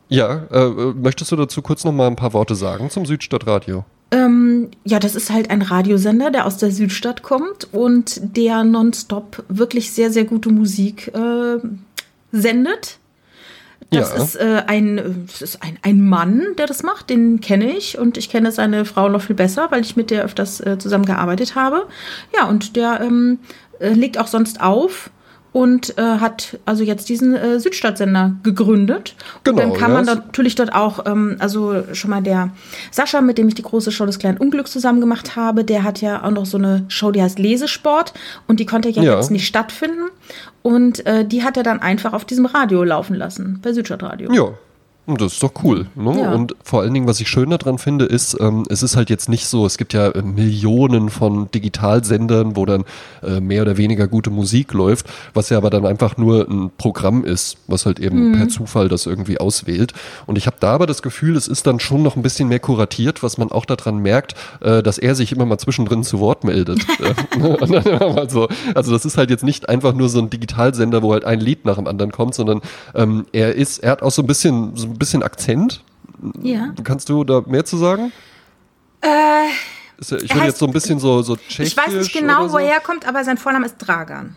[0.09, 3.85] Ja, äh, möchtest du dazu kurz noch mal ein paar Worte sagen zum Südstadtradio?
[4.11, 9.45] Ähm, ja, das ist halt ein Radiosender, der aus der Südstadt kommt und der nonstop
[9.49, 11.59] wirklich sehr, sehr gute Musik äh,
[12.33, 12.99] sendet.
[13.91, 14.23] Das Ja.
[14.23, 18.17] ist, äh, ein, das ist ein, ein Mann, der das macht, den kenne ich und
[18.17, 21.87] ich kenne seine Frau noch viel besser, weil ich mit der öfters äh, zusammengearbeitet habe.
[22.37, 23.41] Ja, und der ähm,
[23.81, 25.11] äh, legt auch sonst auf
[25.53, 29.15] und äh, hat also jetzt diesen äh, Südstadtsender gegründet.
[29.45, 32.51] Genau, und dann kann ja, man dort natürlich dort auch, ähm, also schon mal der
[32.91, 36.01] Sascha, mit dem ich die große Show des kleinen Unglücks zusammen gemacht habe, der hat
[36.01, 38.15] ja auch noch so eine Show, die heißt Lesesport
[38.47, 39.17] und die konnte ja, Ja.
[39.17, 40.11] jetzt nicht stattfinden.
[40.63, 44.33] Und äh, die hat er dann einfach auf diesem Radio laufen lassen, bei Südstadtradio.
[44.33, 44.51] Ja.
[45.07, 45.87] Und das ist doch cool.
[45.95, 46.21] Ne?
[46.21, 46.33] Ja.
[46.33, 49.29] Und vor allen Dingen, was ich schön daran finde, ist, ähm, es ist halt jetzt
[49.29, 52.85] nicht so, es gibt ja äh, Millionen von Digitalsendern, wo dann
[53.23, 57.25] äh, mehr oder weniger gute Musik läuft, was ja aber dann einfach nur ein Programm
[57.25, 59.95] ist, was halt eben per Zufall das irgendwie auswählt.
[60.27, 62.61] Und ich habe da aber das Gefühl, es ist dann schon noch ein bisschen mehr
[62.61, 66.45] kuratiert, was man auch daran merkt, äh, dass er sich immer mal zwischendrin zu Wort
[66.45, 66.81] meldet.
[67.01, 67.15] Äh,
[67.61, 70.29] Und dann immer mal so, also das ist halt jetzt nicht einfach nur so ein
[70.29, 72.61] Digitalsender, wo halt ein Lied nach dem anderen kommt, sondern
[72.95, 75.83] ähm, er ist, er hat auch so ein bisschen, so bisschen Akzent.
[76.41, 76.73] Ja.
[76.85, 78.13] Kannst du da mehr zu sagen?
[79.01, 79.49] Äh,
[79.99, 82.47] Ist ja, ich würde jetzt so ein bisschen so, so tschechisch ich weiß nicht genau,
[82.47, 82.55] so.
[82.55, 84.37] wo er kommt, aber sein Vorname ist Dragan.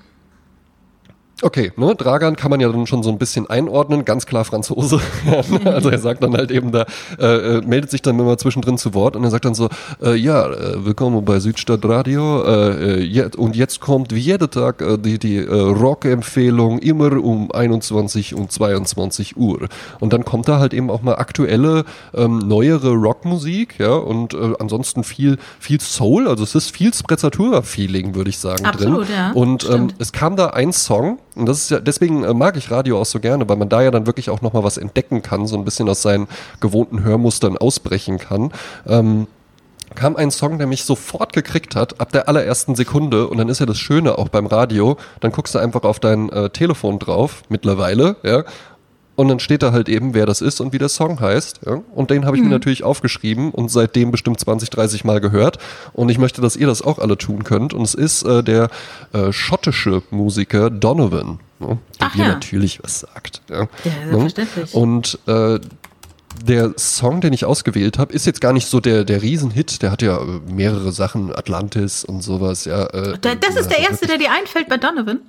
[1.43, 5.01] Okay, ne, Dragan kann man ja dann schon so ein bisschen einordnen, ganz klar Franzose.
[5.65, 6.85] also er sagt dann halt eben da,
[7.19, 9.67] äh, äh, meldet sich dann immer zwischendrin zu Wort und er sagt dann so,
[10.01, 14.81] äh, ja, äh, willkommen bei Südstadtradio äh, äh, jet, und jetzt kommt wie jeden Tag
[14.81, 19.67] äh, die, die äh, Rock-Empfehlung immer um 21 und 22 Uhr.
[19.99, 21.83] Und dann kommt da halt eben auch mal aktuelle,
[22.13, 28.15] ähm, neuere Rockmusik, ja, und äh, ansonsten viel, viel Soul, also es ist viel Sprezzatura-Feeling,
[28.15, 29.15] würde ich sagen, Absolut, drin.
[29.15, 32.57] ja, Und ähm, es kam da ein Song, und das ist ja, deswegen äh, mag
[32.57, 35.21] ich Radio auch so gerne, weil man da ja dann wirklich auch nochmal was entdecken
[35.21, 36.27] kann, so ein bisschen aus seinen
[36.59, 38.51] gewohnten Hörmustern ausbrechen kann.
[38.87, 39.27] Ähm,
[39.95, 43.27] kam ein Song, der mich sofort gekriegt hat, ab der allerersten Sekunde.
[43.27, 46.29] Und dann ist ja das Schöne auch beim Radio, dann guckst du einfach auf dein
[46.29, 48.43] äh, Telefon drauf, mittlerweile, ja.
[49.15, 51.61] Und dann steht da halt eben, wer das ist und wie der Song heißt.
[51.65, 51.81] Ja?
[51.93, 55.59] Und den habe ich mir natürlich aufgeschrieben und seitdem bestimmt 20, 30 Mal gehört.
[55.93, 57.73] Und ich möchte, dass ihr das auch alle tun könnt.
[57.73, 58.69] Und es ist äh, der
[59.13, 61.77] äh, schottische Musiker Donovan, ne?
[61.99, 62.27] der Ach dir ja.
[62.29, 63.41] natürlich was sagt.
[63.49, 64.73] Ja, Ja, selbstverständlich.
[64.73, 65.59] Und äh,
[66.41, 69.81] der Song, den ich ausgewählt habe, ist jetzt gar nicht so der, der Riesenhit.
[69.81, 72.65] Der hat ja äh, mehrere Sachen, Atlantis und sowas.
[72.65, 75.19] Ja, äh, Da, das ist der ja, erste, der dir einfällt bei Donovan.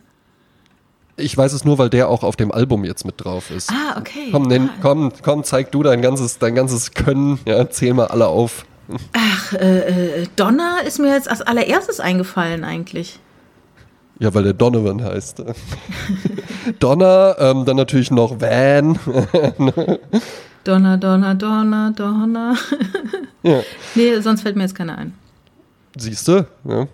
[1.17, 3.71] Ich weiß es nur, weil der auch auf dem Album jetzt mit drauf ist.
[3.71, 4.31] Ah, okay.
[4.33, 4.79] Komm, nenn, Ah.
[4.83, 7.39] komm, komm, zeig du dein ganzes, dein ganzes Können.
[7.47, 8.67] Ja, zähl mal alle auf.
[9.13, 13.21] Ach, äh, äh, Donna ist mir jetzt als allererstes eingefallen eigentlich.
[14.19, 15.43] Ja, weil der Donovan heißt.
[16.81, 18.99] Donner, ähm, dann natürlich noch Van.
[20.65, 22.55] Donna, Donna, Donna, Donna.
[23.43, 23.61] ja.
[23.95, 25.15] nee, sonst fällt mir jetzt keiner ein.
[25.97, 26.47] Siehst du?
[26.65, 26.87] Ja.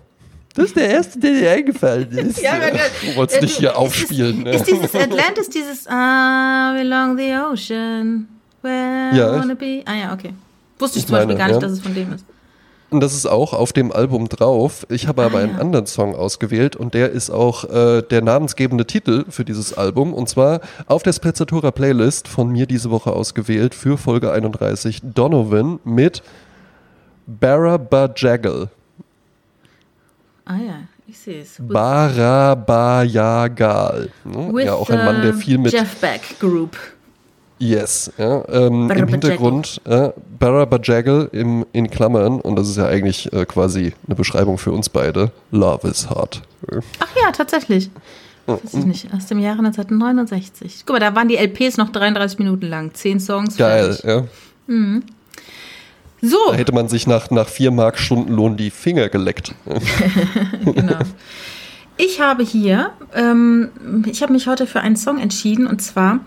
[0.55, 2.41] Das ist der erste, der dir eingefallen ist.
[2.41, 4.45] Ja, aber, du wolltest äh, nicht du- hier ist aufspielen.
[4.47, 8.27] Es, ist dieses Atlantis, dieses Ah, along the ocean,
[8.61, 9.81] where Ja, I wanna be.
[9.85, 10.33] Ah ja, okay.
[10.79, 11.61] Wusste ich, Ich zum Beispiel meine, gar nicht, ja.
[11.61, 12.25] dass es von dem ist.
[12.89, 14.85] Und das ist auch auf dem Album drauf.
[14.89, 15.59] Ich habe aber Ah, einen ja.
[15.61, 20.13] anderen Song ausgewählt und der ist auch äh, der namensgebende Titel für dieses Album.
[20.13, 25.79] Und zwar auf der Sprezzatura Playlist von mir diese Woche ausgewählt für Folge 31 Donovan
[25.85, 26.21] mit
[27.25, 28.67] Barra Bajagel.
[30.45, 31.55] Ah ja, ich sehe es.
[31.59, 34.09] Barabayagal.
[34.23, 34.53] Ne?
[34.53, 36.77] with, Ja, auch ein Mann, der äh, viel mit Jeff Beck Group.
[37.59, 39.07] Yes, ja, ähm, im.
[39.07, 44.15] Hintergrund äh, Barra Bajagel im, in Klammern und das ist ja eigentlich äh, quasi eine
[44.15, 45.31] Beschreibung für uns beide.
[45.51, 46.41] Love is hard.
[46.99, 47.91] Ach ja, tatsächlich.
[48.47, 49.13] Das ist nicht.
[49.13, 50.85] Aus dem Jahre 1969.
[50.87, 52.95] Guck mal, da waren die LPs noch 33 Minuten lang.
[52.95, 53.57] Zehn Songs.
[53.57, 54.03] Geil, fertig.
[54.03, 54.23] ja.
[56.21, 59.55] So, Da hätte man sich nach, nach vier Mark Stundenlohn die Finger geleckt.
[60.65, 60.99] genau.
[61.97, 63.69] Ich habe hier, ähm,
[64.05, 66.19] ich habe mich heute für einen Song entschieden und zwar,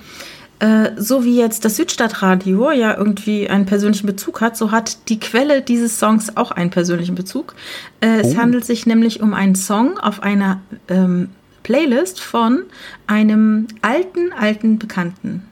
[0.61, 5.19] äh, so wie jetzt das Südstadtradio ja irgendwie einen persönlichen Bezug hat, so hat die
[5.19, 7.55] Quelle dieses Songs auch einen persönlichen Bezug.
[8.01, 8.39] Äh, es Oh.
[8.39, 11.31] handelt sich nämlich um einen Song auf einer ähm,
[11.65, 12.63] Playlist von
[13.07, 15.43] einem alten, alten Bekannten.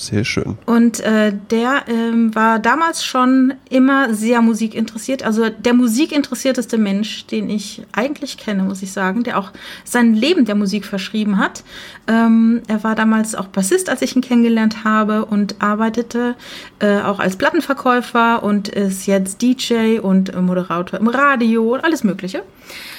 [0.00, 0.56] Sehr schön.
[0.64, 5.22] Und äh, der ähm, war damals schon immer sehr musikinteressiert.
[5.22, 9.50] Also der musikinteressierteste Mensch, den ich eigentlich kenne, muss ich sagen, der auch
[9.84, 11.64] sein Leben der Musik verschrieben hat.
[12.08, 16.34] Ähm, er war damals auch Bassist, als ich ihn kennengelernt habe und arbeitete
[16.78, 22.04] äh, auch als Plattenverkäufer und ist jetzt DJ und äh, Moderator im Radio und alles
[22.04, 22.42] Mögliche.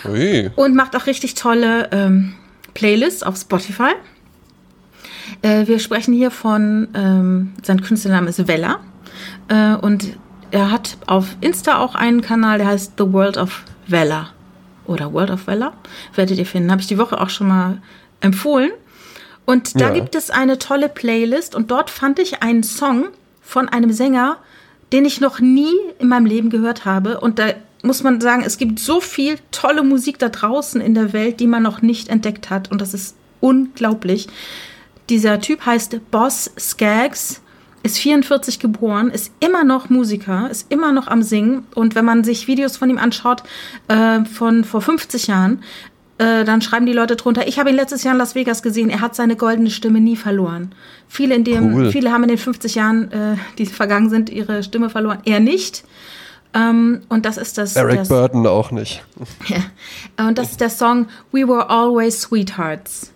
[0.06, 0.52] Ui.
[0.56, 2.34] Und macht auch richtig tolle ähm,
[2.76, 3.94] Playlists auf Spotify.
[5.42, 8.80] Äh, wir sprechen hier von, ähm, sein Künstlername ist Vella.
[9.48, 10.18] Äh, und
[10.52, 14.30] er hat auf Insta auch einen Kanal, der heißt The World of Vella.
[14.86, 15.74] Oder World of Vella.
[16.16, 16.72] Werdet ihr finden.
[16.72, 17.82] Habe ich die Woche auch schon mal
[18.20, 18.72] empfohlen.
[19.46, 19.94] Und da Ja.
[19.94, 21.56] gibt es eine tolle Playlist.
[21.56, 23.06] Und dort fand ich einen Song
[23.42, 24.38] von einem Sänger,
[24.92, 27.20] den ich noch nie in meinem Leben gehört habe.
[27.20, 27.48] Und da
[27.84, 31.48] muss man sagen, es gibt so viel tolle Musik da draußen in der Welt, die
[31.48, 32.70] man noch nicht entdeckt hat.
[32.72, 34.28] Und das ist unglaublich.
[35.12, 37.42] Dieser Typ heißt Boss Skaggs,
[37.84, 41.68] ist 44 geboren, ist immer noch Musiker, ist immer noch am Singen.
[41.76, 43.44] Und wenn man sich Videos von ihm anschaut,
[43.90, 45.64] äh, von vor 50 Jahren,
[46.18, 48.90] äh, dann schreiben die Leute drunter, ich habe ihn letztes Jahr in Las Vegas gesehen,
[48.90, 50.74] er hat seine goldene Stimme nie verloren.
[51.10, 51.92] Viele, in dem, Cool.
[51.92, 55.20] viele haben in den 50 Jahren, äh, die vergangen sind, ihre Stimme verloren.
[55.26, 55.84] Er nicht.
[56.54, 57.76] Ähm, und das ist das.
[57.76, 59.04] Eric das Burden auch nicht.
[59.48, 60.26] ja.
[60.26, 63.12] Und das ist der Song We Were Always Sweethearts.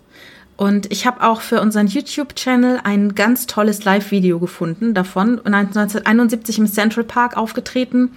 [0.56, 5.40] Und ich habe auch für unseren YouTube-Channel ein ganz tolles Live-Video gefunden davon.
[5.44, 8.12] 1971 im Central Park aufgetreten.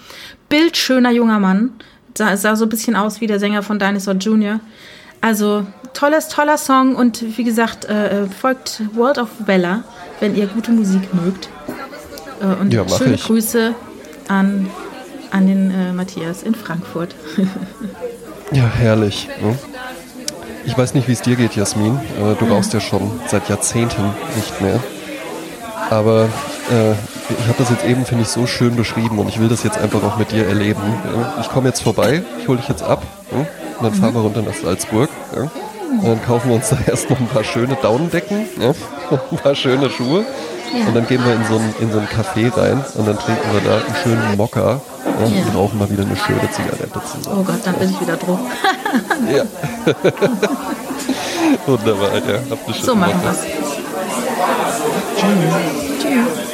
[0.48, 1.72] Bildschöner junger Mann.
[2.18, 4.62] Sah, sah so ein bisschen aus wie der Sänger von Dinosaur Jr.
[5.22, 6.96] Also tolles, toller Song.
[6.96, 9.84] Und wie gesagt, äh, äh, folgt World of Bella,
[10.22, 11.50] wenn ihr gute Musik mögt.
[12.42, 13.24] Äh, und Ja, schöne ich.
[13.26, 13.76] Grüße
[14.30, 14.70] an,
[15.32, 17.16] an den äh, Matthias in Frankfurt.
[18.52, 19.30] Ja, herrlich.
[19.44, 19.56] Ne?
[20.70, 21.96] Ich weiß nicht, wie es dir geht, Jasmin.
[21.96, 24.04] Äh, du rauchst ja schon seit Jahrzehnten
[24.36, 24.80] nicht mehr.
[25.90, 26.26] Aber
[26.70, 29.64] äh, ich habe das jetzt eben, finde ich, so schön beschrieben und ich will das
[29.64, 30.82] jetzt einfach auch mit dir erleben.
[31.42, 33.02] Ich komme jetzt vorbei, ich hole dich jetzt ab
[33.32, 33.48] und
[33.82, 35.10] dann fahren wir runter nach Salzburg.
[35.90, 38.46] Und dann kaufen wir uns da erst noch ein paar schöne Daunendecken,
[39.32, 40.24] ein paar schöne Schuhe.
[40.74, 40.88] Ja.
[40.88, 43.54] Und dann gehen wir in so, einen, in so einen Café rein und dann trinken
[43.54, 45.46] wir da einen schönen Mokka ja, ja.
[45.46, 47.38] und rauchen mal wieder eine schöne Zigarette zusammen.
[47.40, 48.40] Oh Gott, dann bin ich wieder drum.
[49.34, 49.44] ja.
[51.66, 52.40] Wunderbar, ja.
[52.50, 53.42] Habt eine schöne So machen wir es.
[55.18, 55.56] Tschüss.
[56.02, 56.50] Tschüss.